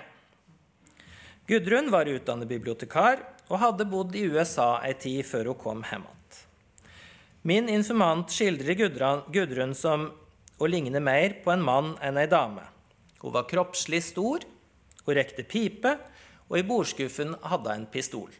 Gudrun 1.47 1.91
var 1.93 2.11
utdannet 2.11 2.51
bibliotekar 2.51 3.23
og 3.51 3.61
hadde 3.61 3.87
bodd 3.87 4.17
i 4.17 4.25
USA 4.33 4.79
ei 4.83 4.95
tid 4.99 5.23
før 5.29 5.53
hun 5.53 5.61
kom 5.61 5.87
hjem 5.87 6.07
igjen. 6.09 6.11
Min 7.45 7.67
informant 7.69 8.33
skildrer 8.33 8.79
Gudrun 9.29 9.75
som 9.77 10.07
å 10.57 10.69
ligne 10.71 11.03
mer 11.05 11.35
på 11.45 11.53
en 11.53 11.61
mann 11.61 11.91
enn 12.01 12.17
ei 12.17 12.25
dame. 12.25 12.63
Hun 13.21 13.35
var 13.35 13.45
kroppslig 13.51 14.01
stor, 14.07 14.47
hun 15.05 15.17
rekte 15.19 15.45
pipe, 15.45 15.93
og 16.49 16.57
i 16.57 16.65
bordskuffen 16.65 17.35
hadde 17.45 17.69
hun 17.69 17.83
en 17.83 17.91
pistol. 17.93 18.31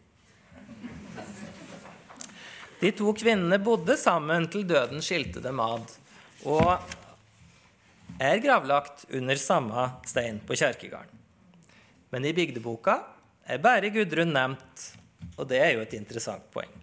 De 2.85 2.91
to 2.93 3.15
kvinnene 3.17 3.57
bodde 3.65 3.95
sammen 3.97 4.45
til 4.53 4.67
døden 4.69 5.01
skilte 5.01 5.41
dem 5.41 5.57
ad, 5.65 5.89
og 6.45 6.83
er 8.21 8.41
gravlagt 8.45 9.07
under 9.09 9.39
samme 9.41 9.87
stein 10.05 10.43
på 10.45 10.59
kjerkegården. 10.61 11.23
Men 12.13 12.27
i 12.29 12.35
bygdeboka 12.37 12.99
er 13.49 13.63
bare 13.65 13.89
Gudrun 13.95 14.35
nevnt, 14.37 14.83
og 15.39 15.49
det 15.49 15.63
er 15.65 15.71
jo 15.73 15.87
et 15.87 15.95
interessant 15.97 16.45
poeng. 16.53 16.75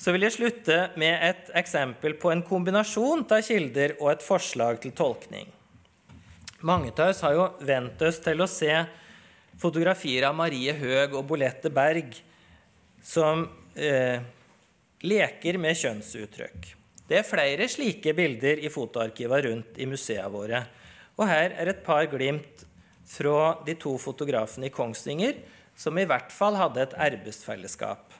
Så 0.00 0.14
vil 0.14 0.24
jeg 0.24 0.36
slutte 0.38 0.78
med 0.96 1.20
et 1.28 1.52
eksempel 1.60 2.16
på 2.16 2.32
en 2.32 2.46
kombinasjon 2.48 3.26
av 3.28 3.44
kilder 3.44 3.98
og 3.98 4.14
et 4.14 4.24
forslag 4.24 4.80
til 4.86 4.96
tolkning. 4.96 5.52
Mange 6.64 6.94
av 6.96 7.10
oss 7.10 7.20
har 7.28 7.36
jo 7.36 7.50
vent 7.60 8.08
oss 8.08 8.24
til 8.24 8.40
å 8.40 8.48
se 8.48 8.72
fotografier 9.60 10.30
av 10.30 10.40
Marie 10.40 10.72
Høeg 10.80 11.12
og 11.12 11.28
Bolette 11.28 11.68
Berg 11.68 12.16
som 13.04 13.44
eh, 13.76 14.18
leker 15.06 15.58
med 15.62 15.78
kjønnsuttrykk. 15.78 16.72
Det 17.06 17.20
er 17.20 17.28
flere 17.28 17.68
slike 17.70 18.14
bilder 18.16 18.58
i 18.64 18.72
fotoarkivene 18.72 19.42
rundt 19.46 19.78
i 19.78 19.86
museene 19.86 20.32
våre. 20.32 20.64
Og 21.16 21.28
her 21.30 21.54
er 21.54 21.70
et 21.70 21.84
par 21.86 22.08
glimt 22.10 22.66
fra 23.06 23.62
de 23.66 23.76
to 23.78 23.94
fotografene 24.02 24.66
i 24.66 24.74
Kongsvinger 24.74 25.38
som 25.78 25.98
i 25.98 26.06
hvert 26.08 26.32
fall 26.34 26.56
hadde 26.58 26.82
et 26.82 26.96
arbeidsfellesskap. 27.06 28.10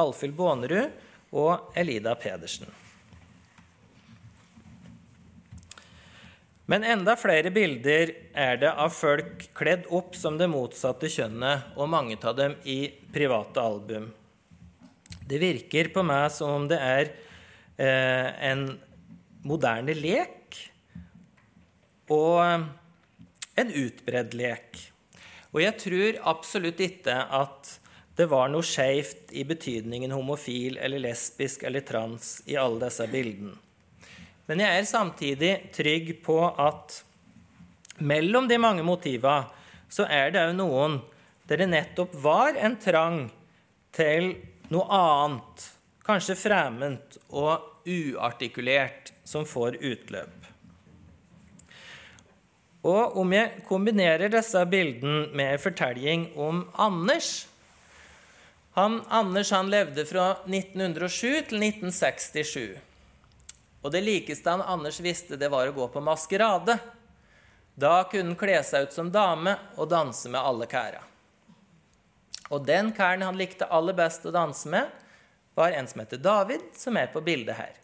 Alfhild 0.00 0.34
Bånerud 0.36 0.90
og 1.34 1.76
Elida 1.78 2.14
Pedersen. 2.18 2.68
Men 6.66 6.84
enda 6.84 7.12
flere 7.20 7.50
bilder 7.52 8.14
er 8.32 8.56
det 8.56 8.70
av 8.70 8.92
folk 8.96 9.50
kledd 9.56 9.88
opp 9.92 10.14
som 10.16 10.38
det 10.40 10.48
motsatte 10.48 11.10
kjønnet, 11.12 11.74
og 11.76 11.90
mange 11.92 12.16
av 12.24 12.38
dem 12.38 12.54
i 12.64 12.86
private 13.12 13.60
album. 13.60 14.08
Det 15.24 15.40
virker 15.40 15.88
på 15.94 16.04
meg 16.06 16.28
som 16.34 16.58
om 16.58 16.66
det 16.68 16.78
er 16.80 17.12
eh, 17.80 18.28
en 18.50 18.66
moderne 19.44 19.94
lek 19.96 20.58
og 22.12 22.42
en 23.54 23.72
utbredd 23.80 24.36
lek. 24.36 24.82
Og 25.54 25.62
jeg 25.62 25.78
tror 25.80 26.20
absolutt 26.34 26.82
ikke 26.82 27.14
at 27.14 27.76
det 28.18 28.26
var 28.30 28.50
noe 28.50 28.66
skeivt 28.66 29.32
i 29.34 29.42
betydningen 29.46 30.12
homofil 30.14 30.78
eller 30.78 31.02
lesbisk 31.02 31.64
eller 31.66 31.82
trans 31.86 32.36
i 32.50 32.58
alle 32.60 32.84
disse 32.86 33.06
bildene. 33.10 33.56
Men 34.44 34.60
jeg 34.60 34.76
er 34.76 34.86
samtidig 34.86 35.52
trygg 35.72 36.10
på 36.24 36.36
at 36.60 37.00
mellom 38.04 38.48
de 38.50 38.58
mange 38.60 38.84
motivene 38.84 39.48
så 39.88 40.04
er 40.10 40.34
det 40.34 40.42
òg 40.42 40.56
noen 40.58 40.98
der 41.48 41.62
det 41.62 41.70
nettopp 41.70 42.12
var 42.20 42.58
en 42.60 42.76
trang 42.80 43.18
til 43.94 44.34
noe 44.74 44.86
annet, 44.90 45.68
kanskje 46.04 46.36
fremmed 46.36 47.18
og 47.30 47.86
uartikulert, 47.88 49.14
som 49.24 49.46
får 49.48 49.78
utløp. 49.80 50.50
Og 52.84 53.16
om 53.22 53.32
jeg 53.32 53.64
kombinerer 53.64 54.28
disse 54.28 54.60
bildene 54.68 55.30
med 55.32 55.54
en 55.54 55.62
fortelling 55.62 56.26
om 56.36 56.66
Anders 56.76 57.46
han, 58.74 59.02
Anders 59.08 59.50
han 59.50 59.70
levde 59.70 60.02
fra 60.06 60.32
1907 60.50 61.42
til 61.48 61.62
1967. 61.62 62.74
Og 63.86 63.92
det 63.94 64.00
likeste 64.02 64.50
han 64.50 64.64
Anders 64.66 64.98
visste, 65.00 65.38
det 65.38 65.46
var 65.52 65.70
å 65.70 65.76
gå 65.76 65.86
på 65.94 66.02
maskerade. 66.02 66.74
Da 67.78 68.00
kunne 68.10 68.32
han 68.32 68.40
kle 68.40 68.58
seg 68.66 68.88
ut 68.88 68.96
som 68.96 69.12
dame 69.14 69.54
og 69.78 69.86
danse 69.92 70.26
med 70.26 70.42
alle 70.42 70.66
kæra. 70.66 71.04
Og 72.52 72.66
den 72.66 72.90
karen 72.96 73.24
han 73.24 73.38
likte 73.38 73.68
aller 73.72 73.96
best 73.96 74.26
å 74.26 74.34
danse 74.34 74.68
med, 74.68 74.90
var 75.54 75.72
en 75.72 75.86
som 75.88 76.02
heter 76.02 76.20
David, 76.20 76.66
som 76.76 76.96
er 76.98 77.08
på 77.12 77.22
bildet 77.24 77.56
her. 77.56 77.78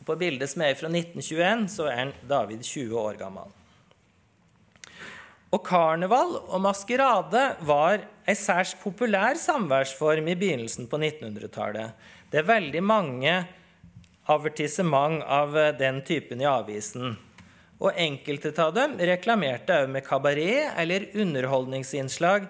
Og 0.00 0.06
på 0.08 0.16
bildet 0.18 0.50
som 0.50 0.64
er 0.64 0.78
fra 0.78 0.90
1921, 0.90 1.68
så 1.70 1.88
er 1.90 2.02
han 2.02 2.12
David 2.28 2.64
20 2.64 2.98
år 2.98 3.20
gammel. 3.20 3.52
Og 5.48 5.62
karneval 5.64 6.34
og 6.42 6.60
maskerade 6.60 7.44
var 7.64 8.02
ei 8.28 8.34
særs 8.36 8.74
populær 8.82 9.38
samværsform 9.40 10.26
i 10.28 10.36
begynnelsen 10.36 10.88
på 10.90 11.00
1900-tallet. 11.00 11.94
Det 12.28 12.42
er 12.42 12.50
veldig 12.50 12.82
mange 12.84 13.32
avertissement 14.28 15.22
av 15.24 15.56
eh, 15.56 15.72
den 15.78 16.02
typen 16.04 16.42
i 16.44 16.48
avisen. 16.48 17.16
Og 17.78 17.96
enkelte 17.96 18.52
av 18.60 18.74
dem 18.76 18.98
reklamerte 19.00 19.76
òg 19.84 19.92
med 19.94 20.04
kabaret 20.04 20.74
eller 20.76 21.08
underholdningsinnslag 21.16 22.48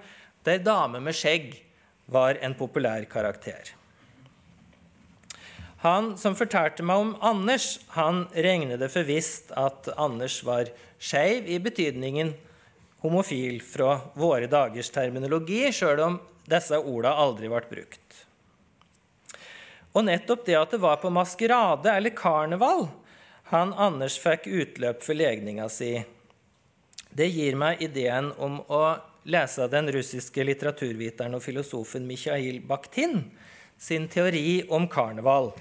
der 0.49 0.63
dame 0.65 1.01
med 1.05 1.17
skjegg 1.17 1.53
var 2.09 2.41
en 2.41 2.57
populær 2.57 3.05
karakter. 3.11 3.75
Han 5.85 6.17
som 6.19 6.35
fortalte 6.35 6.83
meg 6.83 6.99
om 6.99 7.11
Anders, 7.23 7.77
han 7.95 8.25
regnet 8.35 8.81
det 8.83 8.89
for 8.91 9.07
visst 9.07 9.53
at 9.55 9.87
Anders 9.95 10.41
var 10.43 10.73
skeiv 10.99 11.47
i 11.47 11.61
betydningen 11.63 12.33
homofil 13.05 13.61
fra 13.63 14.01
våre 14.19 14.49
dagers 14.51 14.91
terminologi, 14.91 15.69
sjøl 15.71 16.03
om 16.03 16.17
disse 16.51 16.81
orda 16.81 17.13
aldri 17.23 17.51
ble 17.53 17.63
brukt. 17.71 18.25
Og 19.95 20.09
nettopp 20.09 20.43
det 20.47 20.57
at 20.59 20.75
det 20.75 20.83
var 20.83 20.99
på 21.03 21.13
maskerade 21.15 21.93
eller 21.95 22.17
karneval 22.17 22.89
han 23.53 23.71
Anders 23.73 24.19
fikk 24.21 24.49
utløp 24.51 25.01
for 25.05 25.17
legninga 25.17 25.71
si, 25.73 25.95
det 27.09 27.31
gir 27.33 27.55
meg 27.57 27.81
ideen 27.83 28.33
om 28.37 28.59
å 28.67 28.83
lese 29.29 29.69
den 29.69 29.91
russiske 29.93 30.45
litteraturviteren 30.47 31.37
og 31.37 31.45
filosofen 31.45 32.07
Mikhail 32.09 32.63
Bakhtin 32.65 33.27
sin 33.79 34.09
teori 34.11 34.63
om 34.73 34.89
karneval. 34.91 35.53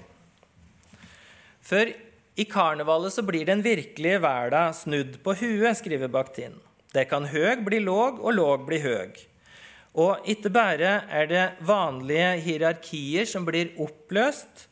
For 1.62 1.90
i 2.38 2.46
karnevalet 2.48 3.12
så 3.12 3.24
blir 3.26 3.44
den 3.48 3.62
virkelige 3.64 4.22
verden 4.24 4.74
snudd 4.74 5.18
på 5.24 5.34
huet, 5.36 5.76
skriver 5.78 6.10
Bakhtin. 6.10 6.56
Det 6.94 7.04
kan 7.10 7.28
høg 7.28 7.64
bli 7.66 7.82
låg, 7.84 8.22
og 8.22 8.38
låg 8.38 8.64
bli 8.68 8.80
høg. 8.80 9.18
Og 9.98 10.28
ikke 10.30 10.52
bare 10.54 10.92
er 11.10 11.28
det 11.28 11.46
vanlige 11.66 12.30
hierarkier 12.44 13.28
som 13.28 13.44
blir 13.44 13.74
oppløst, 13.82 14.68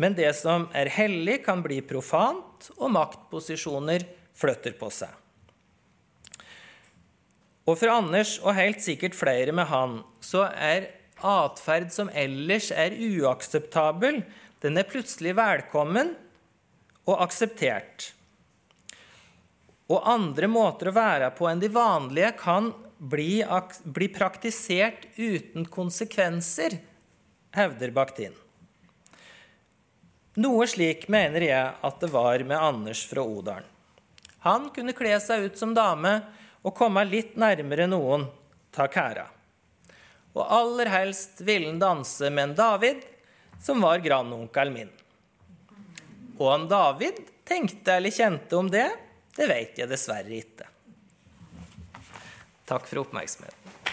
men 0.00 0.16
det 0.18 0.32
som 0.34 0.66
er 0.74 0.90
hellig, 0.90 1.44
kan 1.44 1.62
bli 1.62 1.78
profant, 1.86 2.70
og 2.80 2.90
maktposisjoner 2.96 4.08
flytter 4.34 4.74
på 4.80 4.90
seg. 4.90 5.12
Og 7.64 7.78
for 7.80 7.92
Anders, 7.92 8.36
og 8.44 8.56
helt 8.58 8.82
sikkert 8.84 9.16
flere 9.16 9.52
med 9.56 9.70
han, 9.70 10.02
så 10.20 10.44
er 10.52 10.90
atferd 11.24 11.92
som 11.94 12.10
ellers 12.12 12.68
er 12.74 12.92
uakseptabel, 12.92 14.20
den 14.60 14.80
er 14.80 14.88
plutselig 14.88 15.34
velkommen 15.36 16.12
og 17.08 17.22
akseptert. 17.24 18.10
Og 19.92 20.04
andre 20.08 20.48
måter 20.48 20.88
å 20.88 20.96
være 20.96 21.30
på 21.36 21.48
enn 21.48 21.60
de 21.60 21.68
vanlige 21.72 22.32
kan 22.40 22.70
bli, 22.98 23.42
bli 23.84 24.08
praktisert 24.12 25.08
uten 25.16 25.68
konsekvenser, 25.68 26.78
hevder 27.54 27.92
Bakhtin. 27.94 28.32
Noe 30.40 30.66
slik 30.66 31.04
mener 31.12 31.44
jeg 31.46 31.74
at 31.86 32.00
det 32.02 32.10
var 32.10 32.42
med 32.42 32.58
Anders 32.58 33.04
fra 33.06 33.22
Odalen. 33.22 33.68
Han 34.44 34.66
kunne 34.74 34.92
kle 34.96 35.14
seg 35.22 35.46
ut 35.46 35.56
som 35.56 35.70
dame 35.76 36.18
og 36.64 36.74
komme 36.76 37.04
litt 37.06 37.36
nærmere 37.40 37.86
noen 37.90 38.26
ta 38.74 38.88
kæra. 38.90 39.26
Og 40.34 40.42
aller 40.50 40.90
helst 40.90 41.44
ville 41.46 41.70
han 41.70 41.78
danse 41.78 42.30
med 42.30 42.50
en 42.50 42.54
David, 42.58 43.04
som 43.62 43.84
var 43.84 44.02
grandonkelen 44.02 44.74
min. 44.74 44.92
Og 46.40 46.48
han 46.50 46.68
David 46.68 47.20
tenkte 47.46 47.98
eller 48.00 48.10
kjente 48.10 48.58
om 48.58 48.70
det, 48.72 48.88
det 49.36 49.46
vet 49.50 49.78
jeg 49.78 49.90
dessverre 49.90 50.40
ikke. 50.40 50.66
Takk 52.64 52.88
for 52.88 53.04
oppmerksomheten. 53.04 53.83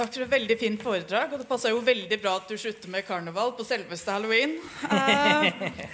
Takk 0.00 0.14
for 0.14 0.24
et 0.24 0.32
veldig 0.32 0.56
fint 0.60 0.80
foredrag. 0.82 1.34
Og 1.34 1.42
det 1.42 1.48
passa 1.48 1.72
jo 1.72 1.82
veldig 1.84 2.18
bra 2.22 2.38
at 2.40 2.48
du 2.48 2.56
slutter 2.60 2.92
med 2.92 3.04
karneval 3.08 3.52
på 3.56 3.66
selveste 3.68 4.14
halloween. 4.14 4.56
Eh, 4.88 5.84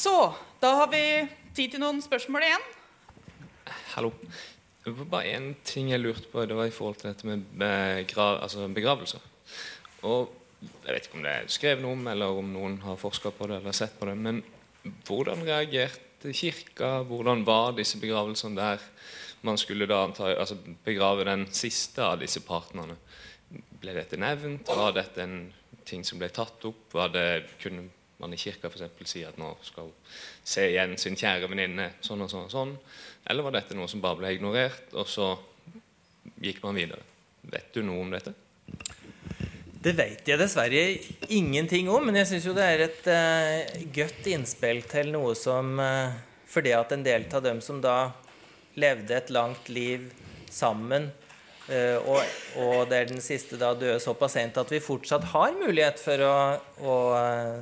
så 0.00 0.32
da 0.62 0.74
har 0.80 0.88
vi 0.92 1.04
tid 1.56 1.74
til 1.74 1.82
noen 1.82 2.00
spørsmål 2.04 2.46
igjen. 2.46 2.64
Hallo. 3.94 4.14
Det 4.84 4.92
var 4.92 5.10
bare 5.12 5.36
én 5.36 5.52
ting 5.64 5.90
jeg 5.92 6.00
lurte 6.00 6.28
på. 6.28 6.44
Det 6.48 6.56
var 6.56 6.68
i 6.68 6.74
forhold 6.74 6.98
til 7.00 7.10
dette 7.10 7.28
med 7.28 7.44
begrav, 7.56 8.40
altså 8.44 8.68
begravelser. 8.68 9.20
Og 10.04 10.40
Jeg 10.64 10.94
vet 10.94 11.06
ikke 11.06 11.18
om 11.18 11.24
det 11.26 11.32
er 11.34 11.48
skrevet 11.52 11.82
noe 11.84 11.92
om, 11.92 12.06
eller 12.08 12.38
om 12.40 12.46
noen 12.48 12.78
har 12.80 12.96
forska 12.96 13.34
på 13.36 13.48
det 13.50 13.58
eller 13.58 13.74
sett 13.76 13.98
på 13.98 14.06
det. 14.08 14.14
Men 14.16 14.38
hvordan 15.04 15.42
reagerte 15.44 16.32
kirka? 16.32 17.02
Hvordan 17.04 17.42
var 17.44 17.74
disse 17.76 18.00
begravelsene 18.00 18.56
der 18.56 18.86
man 19.44 19.60
skulle 19.60 19.84
da 19.84 19.98
anta, 20.06 20.30
altså 20.32 20.56
begrave 20.86 21.26
den 21.28 21.44
siste 21.52 22.00
av 22.00 22.16
disse 22.22 22.40
partnerne? 22.40 22.96
Ble 23.82 23.94
dette 23.96 24.18
nevnt? 24.20 24.68
Var 24.68 24.96
dette 24.96 25.22
en 25.24 25.38
ting 25.84 26.04
som 26.06 26.20
ble 26.20 26.30
tatt 26.34 26.64
opp? 26.68 26.96
Det, 27.12 27.26
kunne 27.62 27.88
man 28.22 28.34
i 28.34 28.38
kirka 28.40 28.70
f.eks. 28.70 29.10
si 29.10 29.24
at 29.26 29.38
nå 29.40 29.50
skal 29.66 29.88
hun 29.88 30.12
se 30.44 30.68
igjen 30.70 30.94
sin 31.00 31.18
kjære 31.18 31.50
venninne 31.50 31.90
sånn 32.04 32.22
og 32.24 32.30
sånn 32.30 32.46
og 32.46 32.52
sånn? 32.52 32.76
Eller 33.30 33.46
var 33.46 33.56
dette 33.56 33.76
noe 33.76 33.90
som 33.90 34.02
bare 34.04 34.20
ble 34.20 34.34
ignorert, 34.36 34.92
og 34.94 35.08
så 35.10 35.32
gikk 36.42 36.62
man 36.64 36.78
videre? 36.78 37.02
Vet 37.44 37.74
du 37.74 37.82
noe 37.84 38.04
om 38.04 38.12
dette? 38.14 38.32
Det 39.84 39.92
vet 39.92 40.28
jeg 40.28 40.40
dessverre 40.40 40.84
ingenting 41.28 41.90
om, 41.92 42.06
men 42.06 42.16
jeg 42.22 42.30
syns 42.30 42.46
jo 42.48 42.54
det 42.56 42.64
er 42.64 42.84
et 42.86 43.08
uh, 43.10 43.82
godt 43.92 44.30
innspill 44.32 44.80
til 44.88 45.10
noe 45.12 45.34
som 45.36 45.74
uh, 45.76 46.14
Fordi 46.48 46.72
at 46.72 46.92
en 46.94 47.04
del 47.04 47.26
av 47.34 47.42
dem 47.44 47.60
som 47.64 47.82
da 47.84 48.14
levde 48.80 49.16
et 49.16 49.32
langt 49.34 49.68
liv 49.68 50.06
sammen, 50.50 51.10
uh, 51.70 51.98
og, 52.04 52.36
og 52.60 52.94
er 52.94 53.10
den 53.10 53.22
siste 53.24 53.58
da 53.60 53.72
døde 53.78 54.00
såpass 54.02 54.36
sent 54.38 54.60
at 54.60 54.72
vi 54.72 54.82
fortsatt 54.84 55.28
har 55.32 55.56
mulighet 55.58 56.00
for 56.02 56.24
å, 56.26 56.36
å 56.84 56.96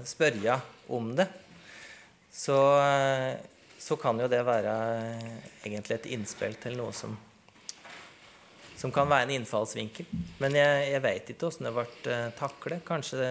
spørre 0.08 0.60
om 0.92 1.12
det, 1.16 1.28
så, 2.32 2.56
så 3.76 3.96
kan 4.00 4.18
jo 4.20 4.28
det 4.32 4.40
være 4.44 4.72
egentlig 5.66 5.98
et 5.98 6.08
innspill 6.16 6.56
til 6.60 6.78
noe 6.80 6.96
som 6.96 7.14
som 8.82 8.90
kan 8.90 9.06
være 9.06 9.28
en 9.28 9.36
innfallsvinkel. 9.36 10.08
Men 10.42 10.56
jeg, 10.58 10.86
jeg 10.90 11.02
veit 11.04 11.30
ikke 11.30 11.48
åssen 11.48 11.68
det 11.68 11.74
ble 11.76 12.18
taklet. 12.38 12.82
Kanskje 12.86 13.28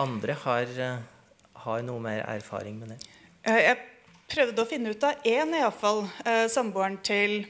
andre 0.00 0.36
har, 0.44 0.74
har, 1.64 1.82
noe 1.84 2.00
mer 2.02 2.22
erfaring 2.24 2.78
med 2.80 2.94
det. 2.94 3.00
Jeg 3.44 3.76
prøvde 4.30 4.62
å 4.62 4.68
finne 4.68 4.94
ut 4.94 5.04
av 5.06 5.26
én, 5.28 5.52
iallfall. 5.58 6.06
Samboeren 6.52 7.00
til 7.04 7.42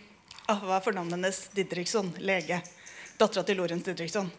ah, 0.47 0.61
Hva 0.63 0.77
er 0.79 0.85
fornavnet 0.85 1.17
hennes? 1.19 1.41
Didriksson. 1.57 2.13
Lege. 2.23 2.61
Dattera 3.21 3.45
til 3.47 3.61
Lorentz 3.61 3.85
Didriksson. 3.89 4.31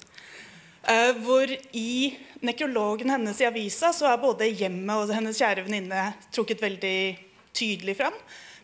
Uh, 0.81 1.11
hvor 1.21 1.51
i 1.77 2.17
nekrologen 2.41 3.11
hennes 3.13 3.37
i 3.41 3.45
avisa 3.45 3.91
så 3.93 4.07
er 4.09 4.21
både 4.21 4.47
hjemmet 4.49 4.95
og 4.97 5.13
hennes 5.13 5.37
kjære 5.37 5.67
venninne 5.67 6.07
trukket 6.33 6.63
veldig 6.63 6.97
tydelig 7.53 7.99
fram. 7.99 8.15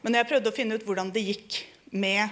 Men 0.02 0.18
jeg 0.18 0.30
prøvde 0.32 0.50
å 0.50 0.56
finne 0.56 0.80
ut 0.80 0.86
hvordan 0.88 1.12
det 1.14 1.26
gikk 1.28 1.60
med 1.94 2.26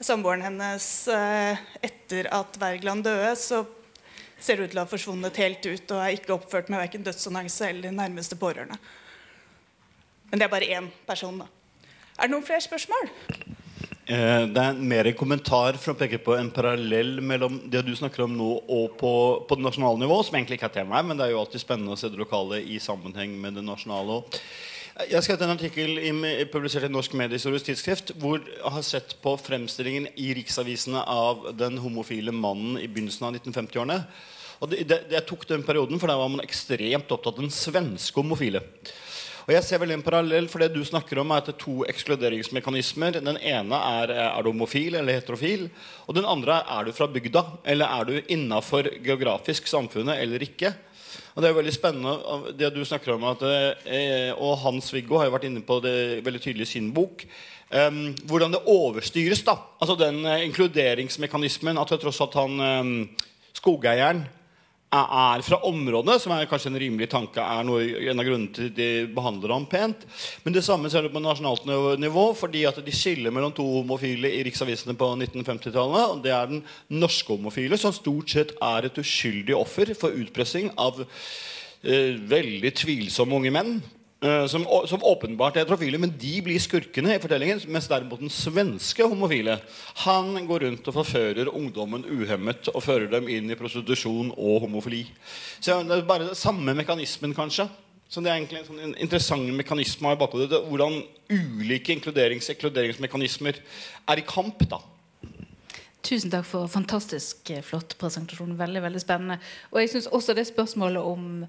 samboeren 0.00 0.46
hennes 0.46 0.86
uh, 1.12 1.58
etter 1.84 2.30
at 2.32 2.56
Wergeland 2.62 3.04
døde, 3.04 3.34
så 3.36 3.64
ser 4.40 4.56
det 4.56 4.68
ut 4.68 4.72
til 4.72 4.80
å 4.80 4.86
ha 4.86 4.90
forsvunnet 4.90 5.42
helt 5.42 5.66
ut 5.66 5.94
og 5.96 6.00
er 6.00 6.16
ikke 6.16 6.36
oppført 6.36 6.70
med 6.70 6.80
verken 6.80 7.04
dødsannonse 7.04 7.68
eller 7.72 7.94
nærmeste 7.94 8.38
pårørende. 8.38 8.78
Men 10.30 10.40
det 10.40 10.46
er 10.46 10.52
bare 10.52 10.72
én 10.78 10.90
person. 11.08 11.40
da. 11.40 11.48
Er 12.18 12.28
det 12.28 12.34
noen 12.34 12.46
flere 12.46 12.64
spørsmål? 12.64 13.10
Eh, 14.08 14.46
det 14.48 14.62
er 14.62 14.78
mer 14.80 15.04
en 15.10 15.16
kommentar 15.18 15.76
for 15.76 15.92
å 15.92 15.98
peke 16.00 16.16
på 16.24 16.32
en 16.38 16.48
parallell 16.48 17.18
mellom 17.20 17.58
det 17.68 17.82
du 17.84 17.90
snakker 17.92 18.24
om 18.24 18.38
nå, 18.38 18.46
og 18.64 18.94
på, 18.96 19.10
på 19.44 19.58
det 19.58 19.66
nasjonale 19.66 20.00
nivå, 20.00 20.16
som 20.24 20.38
egentlig 20.38 20.56
ikke 20.56 20.70
er 20.70 20.78
temaet, 20.78 21.04
men 21.04 21.18
det 21.18 21.26
er 21.26 21.34
jo 21.34 21.42
alltid 21.42 21.60
spennende 21.60 21.92
å 21.92 22.00
se 22.00 22.08
det 22.08 22.16
lokale 22.16 22.62
i 22.64 22.78
sammenheng 22.80 23.34
med 23.42 23.58
det 23.60 23.66
nasjonale. 23.66 24.22
Jeg 25.12 25.26
skrev 25.26 25.44
en 25.44 25.52
artikkel 25.52 26.00
i, 26.00 26.12
publisert 26.50 26.88
i 26.88 26.90
Norsk 26.90 27.12
Mediehistorisk 27.20 27.68
Tidsskrift 27.68 28.14
hvor 28.18 28.40
jeg 28.40 28.72
har 28.74 28.86
sett 28.86 29.12
på 29.22 29.36
fremstillingen 29.38 30.08
i 30.18 30.32
riksavisene 30.40 31.04
av 31.04 31.50
den 31.60 31.76
homofile 31.78 32.32
mannen 32.32 32.80
i 32.80 32.88
begynnelsen 32.88 33.28
av 33.28 33.36
1950-årene. 33.36 34.00
Og 34.58 34.72
det, 34.72 34.80
det, 34.88 35.02
Jeg 35.12 35.28
tok 35.28 35.44
den 35.52 35.62
perioden, 35.68 36.00
for 36.00 36.10
der 36.10 36.18
var 36.18 36.32
man 36.32 36.42
ekstremt 36.42 37.12
opptatt 37.12 37.36
av 37.36 37.44
den 37.44 37.52
svenske 37.54 38.24
homofile. 38.24 38.64
Og 39.48 39.54
jeg 39.54 39.64
ser 39.64 39.80
vel 39.80 39.94
en 39.94 40.02
parallell, 40.04 40.44
for 40.52 40.60
Det 40.60 40.74
du 40.74 40.82
snakker 40.84 41.22
om 41.22 41.30
er 41.32 41.40
at 41.40 41.46
det 41.48 41.54
er 41.54 41.62
to 41.62 41.76
ekskluderingsmekanismer. 41.88 43.14
Den 43.16 43.38
ene 43.40 43.78
er 43.80 44.10
er 44.12 44.42
du 44.44 44.50
homofil 44.50 44.98
eller 44.98 45.16
heterofil. 45.16 45.70
Og 46.04 46.18
den 46.18 46.28
andre 46.28 46.58
er 46.58 46.80
er 46.80 46.84
du 46.84 46.92
fra 46.92 47.06
bygda, 47.08 47.42
eller 47.64 47.86
er 47.86 48.04
du 48.04 48.20
innafor 48.28 48.84
geografisk 49.00 49.66
samfunnet 49.66 50.20
eller 50.20 50.44
ikke. 50.44 50.74
Og 51.34 51.42
Det 51.42 51.48
er 51.48 51.54
veldig 51.54 51.72
spennende 51.72 52.52
det 52.58 52.74
du 52.74 52.84
snakker 52.84 53.14
om. 53.14 53.24
At, 53.24 53.42
eh, 53.86 54.34
og 54.36 54.58
Hans-Viggo 54.58 55.16
har 55.16 55.24
jo 55.30 55.36
vært 55.38 55.48
inne 55.48 55.62
på 55.62 55.80
det 55.80 56.22
veldig 56.26 56.42
tydelig 56.42 56.68
i 56.68 56.72
sin 56.72 56.92
bok. 56.92 57.24
Um, 57.72 58.14
hvordan 58.26 58.52
det 58.52 58.66
overstyres. 58.66 59.42
da 59.44 59.56
Altså 59.80 59.96
den 59.96 60.26
uh, 60.26 60.44
inkluderingsmekanismen. 60.44 61.78
At 61.78 61.88
tross 61.88 62.20
at 62.20 62.34
han 62.34 62.60
um, 62.60 63.08
skogeieren 63.54 64.26
er 64.88 65.42
fra 65.44 65.58
området, 65.68 66.16
som 66.22 66.32
er 66.32 66.48
kanskje 66.48 66.70
en 66.72 66.78
rimelig 66.80 67.10
tanke, 67.12 67.42
er 67.42 67.66
noe, 67.66 67.82
en 68.08 68.22
av 68.22 68.24
grunnene 68.24 68.54
til 68.56 68.70
de 68.72 68.88
behandler 69.12 69.52
ham 69.52 69.66
pent. 69.68 70.06
Men 70.44 70.56
det 70.56 70.64
samme 70.64 70.88
ser 70.88 71.04
du 71.04 71.12
på 71.12 71.20
nasjonalt 71.22 71.68
nivå, 72.00 72.24
fordi 72.38 72.64
at 72.68 72.80
de 72.84 72.94
skiller 72.94 73.34
mellom 73.34 73.52
to 73.56 73.66
homofile 73.66 74.30
i 74.32 74.40
riksavisene 74.48 74.96
på 74.98 75.10
1950-tallet. 75.18 76.14
og 76.14 76.24
Det 76.24 76.32
er 76.32 76.48
den 76.54 76.64
norske 76.88 77.36
homofile, 77.36 77.76
som 77.80 77.92
stort 77.92 78.32
sett 78.32 78.56
er 78.64 78.88
et 78.88 79.02
uskyldig 79.02 79.56
offer 79.58 79.92
for 79.98 80.16
utpressing 80.16 80.72
av 80.80 81.02
eh, 81.04 82.16
veldig 82.32 82.74
tvilsomme 82.80 83.36
unge 83.36 83.54
menn. 83.54 83.78
Uh, 84.18 84.48
som, 84.50 84.64
som, 84.90 85.02
åpenbart 85.06 85.54
er 85.54 85.62
heterofile, 85.62 85.98
men 86.02 86.10
de 86.18 86.32
blir 86.42 86.58
skurkene 86.58 87.12
i 87.14 87.20
fortellingen. 87.22 87.60
Mens 87.70 87.86
derimot 87.86 88.18
den 88.18 88.32
svenske 88.34 89.06
homofile 89.06 89.60
Han 90.02 90.32
går 90.48 90.64
rundt 90.66 90.90
og 90.90 90.96
forfører 90.96 91.52
ungdommen 91.52 92.02
uhemmet 92.02 92.66
og 92.72 92.82
fører 92.82 93.06
dem 93.12 93.30
inn 93.30 93.46
i 93.46 93.58
prostitusjon 93.58 94.32
og 94.34 94.64
homofili. 94.66 95.04
Så 95.60 95.78
Det 95.86 96.00
er 96.00 96.08
bare 96.08 96.34
samme 96.34 96.74
mekanismen, 96.74 97.34
kanskje. 97.34 97.68
Så 98.08 98.20
Det 98.20 98.32
er 98.32 98.40
egentlig 98.40 98.58
en 98.64 98.68
sånn 98.72 98.98
interessant 98.98 99.54
mekanisme 99.54 100.10
i 100.10 100.18
bakhodet. 100.18 100.66
Hvordan 100.66 101.02
ulike 101.30 101.94
inkluderings 101.94 102.50
inkluderingsmekanismer 102.50 103.62
er 104.08 104.18
i 104.18 104.26
kamp. 104.26 104.66
da 104.66 104.82
Tusen 106.02 106.30
takk 106.30 106.46
for 106.46 106.70
fantastisk 106.70 107.50
eh, 107.50 107.62
flott 107.62 107.96
presentasjon. 108.00 108.54
Veldig 108.58 108.82
veldig 108.82 109.00
spennende. 109.02 109.38
Og 109.72 109.82
jeg 109.82 109.90
synes 109.92 110.06
også 110.06 110.34
det 110.34 110.46
spørsmålet 110.46 111.02
om 111.02 111.44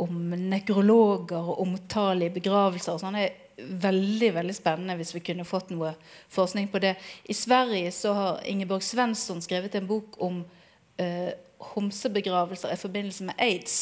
om 0.00 0.34
nekrologer 0.50 1.52
og 1.52 1.62
omtale 1.64 2.28
i 2.28 2.34
begravelser. 2.34 2.94
og 2.94 3.02
sånn 3.02 3.18
er 3.20 3.36
veldig 3.60 4.30
veldig 4.34 4.56
spennende 4.56 4.96
hvis 4.98 5.14
vi 5.14 5.22
kunne 5.24 5.44
fått 5.48 5.72
noe 5.74 5.92
forskning 6.32 6.70
på 6.72 6.80
det. 6.82 6.94
I 7.28 7.36
Sverige 7.36 7.92
så 7.92 8.14
har 8.16 8.42
Ingeborg 8.48 8.84
Svensson 8.84 9.42
skrevet 9.44 9.76
en 9.76 9.88
bok 9.88 10.16
om 10.24 10.42
eh, 11.00 11.32
homsebegravelser 11.74 12.72
i 12.72 12.80
forbindelse 12.80 13.28
med 13.28 13.42
aids. 13.42 13.80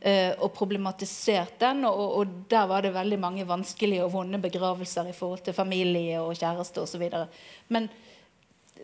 Eh, 0.00 0.34
og 0.44 0.52
problematisert 0.52 1.56
den. 1.60 1.84
Og, 1.88 2.18
og, 2.20 2.34
der 2.50 2.66
var 2.68 2.84
det 2.84 2.94
veldig 2.94 3.18
mange 3.20 3.46
vanskelige 3.48 4.04
og 4.04 4.12
vonde 4.12 4.38
begravelser 4.42 5.08
i 5.08 5.16
forhold 5.16 5.40
til 5.46 5.56
familie 5.56 6.20
og 6.20 6.36
kjæreste 6.36 6.84
osv. 6.84 7.08
Men 7.72 7.88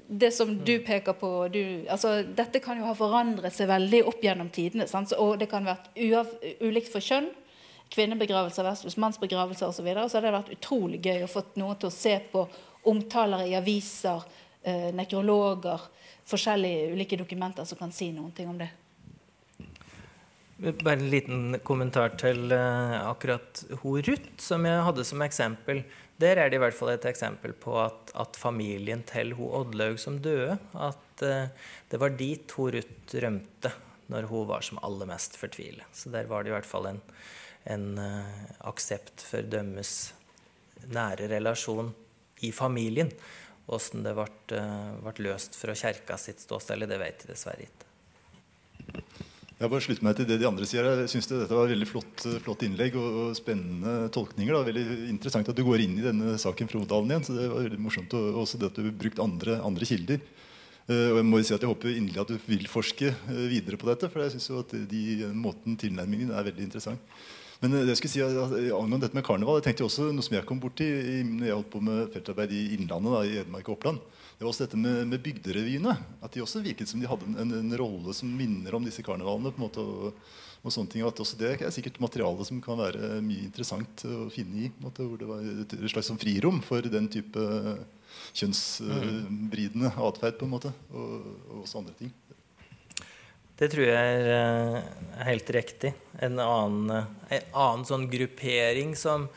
det 0.06 0.30
som 0.30 0.64
du 0.64 0.78
peker 0.84 1.12
på 1.12 1.48
du, 1.48 1.62
altså, 1.90 2.22
Dette 2.22 2.60
kan 2.60 2.78
jo 2.78 2.88
ha 2.88 2.94
forandret 2.96 3.54
seg 3.54 3.70
veldig 3.70 4.02
opp 4.10 4.24
gjennom 4.24 4.50
tidene. 4.52 4.86
Og 5.18 5.38
det 5.40 5.48
kan 5.50 5.66
ha 5.66 5.76
vært 5.76 6.60
ulikt 6.60 6.92
for 6.92 7.04
kjønn. 7.04 7.30
Kvinnebegravelser 7.92 8.66
versus 8.66 8.96
mannsbegravelser 9.00 9.68
osv. 9.68 9.80
Så, 9.80 9.86
videre. 9.86 10.08
så 10.08 10.18
har 10.18 10.26
det 10.26 10.36
vært 10.36 10.54
utrolig 10.56 11.02
gøy 11.04 11.24
å 11.24 11.30
få 11.30 11.44
noen 11.60 11.80
til 11.80 11.90
å 11.90 11.94
se 11.94 12.14
på 12.32 12.46
omtaler 12.88 13.46
i 13.46 13.56
aviser, 13.56 14.24
eh, 14.64 14.88
nekrologer, 14.96 15.80
forskjellige 16.28 16.92
ulike 16.94 17.18
dokumenter 17.20 17.68
som 17.68 17.78
kan 17.78 17.92
si 17.92 18.10
noen 18.12 18.32
ting 18.36 18.48
om 18.48 18.58
det. 18.58 18.70
Bare 20.62 20.94
en 20.94 21.10
liten 21.10 21.58
kommentar 21.66 22.12
til 22.20 22.52
uh, 22.54 23.08
akkurat 23.08 23.64
hun 23.80 24.02
Ruth, 24.06 24.28
som 24.38 24.66
jeg 24.66 24.84
hadde 24.86 25.04
som 25.04 25.24
eksempel. 25.24 25.82
Der 26.20 26.38
er 26.38 26.50
det 26.50 26.58
i 26.58 26.62
hvert 26.62 26.76
fall 26.76 26.92
et 26.92 27.06
eksempel 27.08 27.54
på 27.56 27.74
at, 27.82 28.12
at 28.18 28.36
familien 28.38 29.02
til 29.08 29.32
hun 29.38 29.54
Oddlaug 29.62 29.98
som 30.00 30.20
døde, 30.22 30.58
at 30.74 31.24
uh, 31.24 31.70
det 31.90 32.00
var 32.00 32.14
dit 32.18 32.56
hun 32.56 32.72
Ruth 32.76 33.16
rømte 33.24 33.72
når 34.12 34.28
hun 34.30 34.48
var 34.50 34.64
som 34.66 34.80
aller 34.84 35.08
mest 35.08 35.38
fortvilet. 35.40 35.86
Så 35.96 36.12
der 36.12 36.28
var 36.30 36.44
det 36.44 36.52
i 36.52 36.56
hvert 36.56 36.68
fall 36.68 36.90
en, 36.92 37.00
en 37.72 37.86
uh, 37.98 38.44
aksept 38.68 39.24
for 39.24 39.46
dømmes 39.46 40.12
nære 40.92 41.30
relasjon 41.32 41.92
i 42.42 42.52
familien. 42.54 43.12
Åssen 43.72 44.04
det 44.04 44.14
ble, 44.18 44.60
uh, 44.60 45.12
løst 45.22 45.56
fra 45.58 45.74
kjerka 45.78 46.18
sitt 46.20 46.42
ståsted, 46.44 46.86
det 46.90 47.00
vet 47.02 47.24
jeg 47.24 47.32
dessverre 47.32 47.68
ikke. 47.70 47.88
Jeg 49.62 49.70
bare 49.70 49.84
slutter 49.84 50.02
meg 50.02 50.16
til 50.18 50.26
det 50.26 50.40
de 50.42 50.46
andre 50.48 50.66
sier. 50.66 50.86
Jeg 51.04 51.10
synes 51.12 51.28
det, 51.30 51.36
Dette 51.44 51.54
var 51.54 51.68
veldig 51.70 51.86
flott, 51.86 52.24
flott 52.42 52.62
innlegg 52.66 52.96
og, 52.98 53.18
og, 53.20 53.34
spennende 53.38 54.08
tolkninger. 54.10 54.56
Da. 54.56 54.62
Veldig 54.66 54.86
interessant 55.12 55.50
at 55.52 55.58
du 55.58 55.62
går 55.62 55.84
inn 55.84 56.00
i 56.00 56.02
denne 56.02 56.34
saken 56.42 56.70
fra 56.70 56.80
Odalen 56.80 57.12
igjen. 57.12 57.26
så 57.28 57.36
det 57.36 57.44
var 57.46 57.68
veldig 57.68 57.78
morsomt 57.84 58.16
og 58.18 58.40
Også 58.42 58.58
det 58.58 58.72
at 58.72 58.80
du 58.80 58.88
har 58.88 58.96
brukt 59.04 59.22
andre, 59.22 59.60
andre 59.62 59.86
kilder. 59.86 60.18
Uh, 60.88 61.12
og 61.12 61.20
jeg 61.20 61.28
må 61.28 61.38
jo 61.38 61.46
si 61.46 61.54
at 61.54 61.62
jeg 61.62 61.70
håper 61.70 61.92
inderlig 61.92 62.24
at 62.24 62.32
du 62.34 62.48
vil 62.48 62.66
forske 62.66 63.12
uh, 63.14 63.44
videre 63.52 63.78
på 63.78 63.86
dette. 63.86 64.10
For 64.10 64.24
jeg 64.24 64.34
synes 64.34 64.50
jo 64.50 64.58
at 64.64 64.74
de, 64.90 65.04
måten 65.30 65.78
tilnærmingen 65.78 66.34
er 66.34 66.50
veldig 66.50 66.66
interessant. 66.66 67.14
Men 67.62 67.78
det 67.78 67.92
jeg 67.92 68.00
skulle 68.00 68.16
si 68.16 68.72
angående 68.74 69.04
dette 69.04 69.14
med 69.14 69.22
karneval, 69.28 69.60
jeg 69.60 69.68
tenkte 69.68 69.86
også 69.86 70.08
noe 70.10 70.26
som 70.26 70.34
jeg 70.34 70.48
kom 70.48 70.58
borti 70.58 70.88
når 71.22 71.46
jeg 71.46 71.54
holdt 71.54 71.70
på 71.70 71.86
med 71.86 72.08
feltarbeid 72.10 72.50
i 72.58 72.64
Innlandet, 72.74 73.14
da, 73.14 73.22
i 73.22 73.38
Edmark 73.44 73.70
og 73.70 73.76
Oppland. 73.76 74.02
Det 74.42 74.46
var 74.48 74.56
også 74.56 74.64
dette 74.64 74.78
med, 74.82 75.04
med 75.06 75.20
bygderevyene. 75.22 75.92
At 76.18 76.34
de 76.34 76.40
også 76.42 76.64
virket 76.64 76.90
som 76.90 76.98
de 76.98 77.06
hadde 77.06 77.28
en, 77.30 77.52
en, 77.60 77.74
rolle 77.78 78.10
som 78.10 78.26
minner 78.26 78.74
om 78.74 78.82
disse 78.82 79.04
karnevalene. 79.06 79.52
på 79.54 79.60
en 79.60 79.62
måte, 79.68 79.84
og, 79.86 80.16
og 80.66 80.74
sånne 80.74 80.90
ting, 80.90 81.04
at 81.06 81.22
også 81.22 81.38
Det 81.38 81.52
er 81.52 81.70
sikkert 81.70 82.00
materiale 82.02 82.42
som 82.48 82.58
kan 82.64 82.80
være 82.80 83.20
mye 83.22 83.44
interessant 83.46 84.02
å 84.02 84.24
finne 84.34 84.64
i. 84.64 84.72
Måte, 84.82 85.06
hvor 85.06 85.20
det 85.20 85.28
var 85.30 85.46
et 85.46 85.76
slags 85.94 86.10
sånn 86.10 86.18
frirom 86.18 86.58
for 86.66 86.82
den 86.82 87.06
type 87.14 87.38
kjønnsvridende 88.34 89.94
atferd 90.10 90.40
på 90.42 90.50
en 90.50 90.54
måte, 90.56 90.74
og, 90.90 91.30
og 91.46 91.62
også 91.62 91.84
andre 91.84 91.94
ting. 92.02 92.10
Det 93.62 93.70
tror 93.70 93.92
jeg 93.92 94.20
er 94.26 94.32
eh, 94.40 94.92
helt 95.28 95.54
riktig. 95.54 95.94
En 96.18 96.42
annen, 96.42 97.12
en 97.30 97.50
annen 97.52 97.86
sånn 97.86 98.10
gruppering 98.10 98.98
som, 98.98 99.30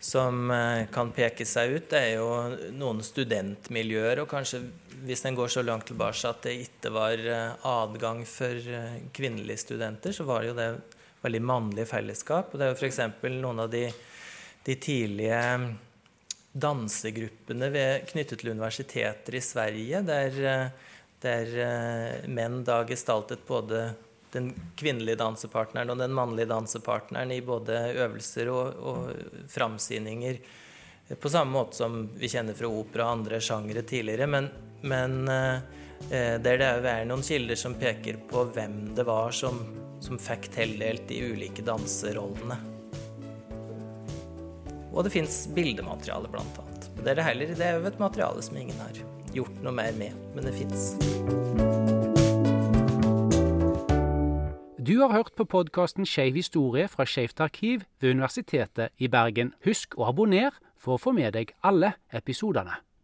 som, 0.00 0.50
eh, 0.50 0.86
kan 0.92 1.10
peke 1.12 1.44
seg 1.46 1.72
ut, 1.74 1.88
det 1.90 1.98
er 1.98 2.12
jo 2.18 2.70
noen 2.72 3.02
studentmiljøer. 3.02 4.22
Og 4.22 4.28
kanskje 4.30 4.62
hvis 5.04 5.24
en 5.26 5.34
går 5.34 5.48
så 5.48 5.62
langt 5.62 5.86
tilbake 5.86 6.28
at 6.28 6.42
det 6.42 6.54
ikke 6.66 6.92
var 6.94 7.18
eh, 7.18 7.66
adgang 7.66 8.24
for 8.26 8.70
kvinnelige 9.12 9.64
studenter, 9.64 10.12
så 10.12 10.24
var 10.24 10.42
det 10.42 10.52
jo 10.52 10.58
det 10.58 10.70
veldig 11.22 11.42
mannlige 11.42 11.90
fellesskap. 11.90 12.52
Og 12.52 12.58
det 12.58 12.66
er 12.66 12.74
jo 12.74 12.78
f.eks. 12.78 13.00
noen 13.42 13.60
av 13.60 13.70
de, 13.70 13.88
de 14.64 14.74
tidlige 14.78 15.42
dansegruppene 16.58 17.70
ved, 17.70 18.06
knyttet 18.12 18.40
til 18.40 18.54
universiteter 18.54 19.34
i 19.34 19.42
Sverige, 19.42 20.02
der, 20.06 20.70
der 21.22 22.26
menn 22.26 22.62
da 22.66 22.80
gestaltet 22.88 23.44
både 23.46 23.92
den 24.32 24.52
kvinnelige 24.76 25.18
dansepartneren 25.20 25.90
og 25.92 25.98
den 26.00 26.14
mannlige 26.16 26.50
dansepartneren 26.50 27.32
i 27.32 27.40
både 27.44 27.78
øvelser 27.94 28.50
og, 28.52 28.80
og 28.82 29.48
framsyninger. 29.48 30.40
På 31.20 31.32
samme 31.32 31.54
måte 31.56 31.78
som 31.80 32.02
vi 32.20 32.28
kjenner 32.28 32.56
fra 32.56 32.68
opera 32.68 33.06
og 33.06 33.18
andre 33.18 33.40
sjangere 33.40 33.82
tidligere. 33.88 34.28
Men, 34.28 34.50
men 34.82 35.20
uh, 35.28 35.60
der 36.08 36.60
det 36.60 36.90
er 36.92 37.06
noen 37.08 37.24
kilder 37.26 37.58
som 37.58 37.76
peker 37.80 38.20
på 38.30 38.44
hvem 38.54 38.92
det 38.96 39.06
var 39.08 39.32
som, 39.34 39.62
som 40.04 40.20
fikk 40.20 40.50
tildelt 40.54 41.08
de 41.08 41.22
ulike 41.32 41.64
danserollene. 41.66 42.60
Og 44.92 45.04
det 45.04 45.12
fins 45.14 45.44
bildemateriale, 45.54 46.30
bl.a. 46.32 46.68
Det 46.98 47.12
er 47.12 47.20
det 47.20 47.28
heller 47.28 47.54
det 47.54 47.66
er 47.66 47.78
jo 47.78 47.86
et 47.86 48.02
materiale 48.02 48.42
som 48.42 48.58
ingen 48.58 48.82
har 48.82 49.02
gjort 49.34 49.62
noe 49.62 49.76
mer 49.78 49.94
med, 50.00 50.16
men 50.34 50.48
det 50.48 50.56
fins. 50.58 51.67
Du 54.88 55.00
har 55.00 55.12
hørt 55.12 55.34
på 55.36 55.44
podkasten 55.44 56.06
Skeiv 56.06 56.34
historie 56.34 56.88
fra 56.88 57.04
Skeivt 57.04 57.40
arkiv 57.44 57.82
ved 58.00 58.10
Universitetet 58.10 58.88
i 58.96 59.08
Bergen. 59.12 59.50
Husk 59.66 59.98
å 60.00 60.06
abonnere 60.08 60.54
for 60.80 60.96
å 60.96 61.02
få 61.02 61.12
med 61.12 61.34
deg 61.36 61.52
alle 61.60 61.90
episodene. 62.08 62.78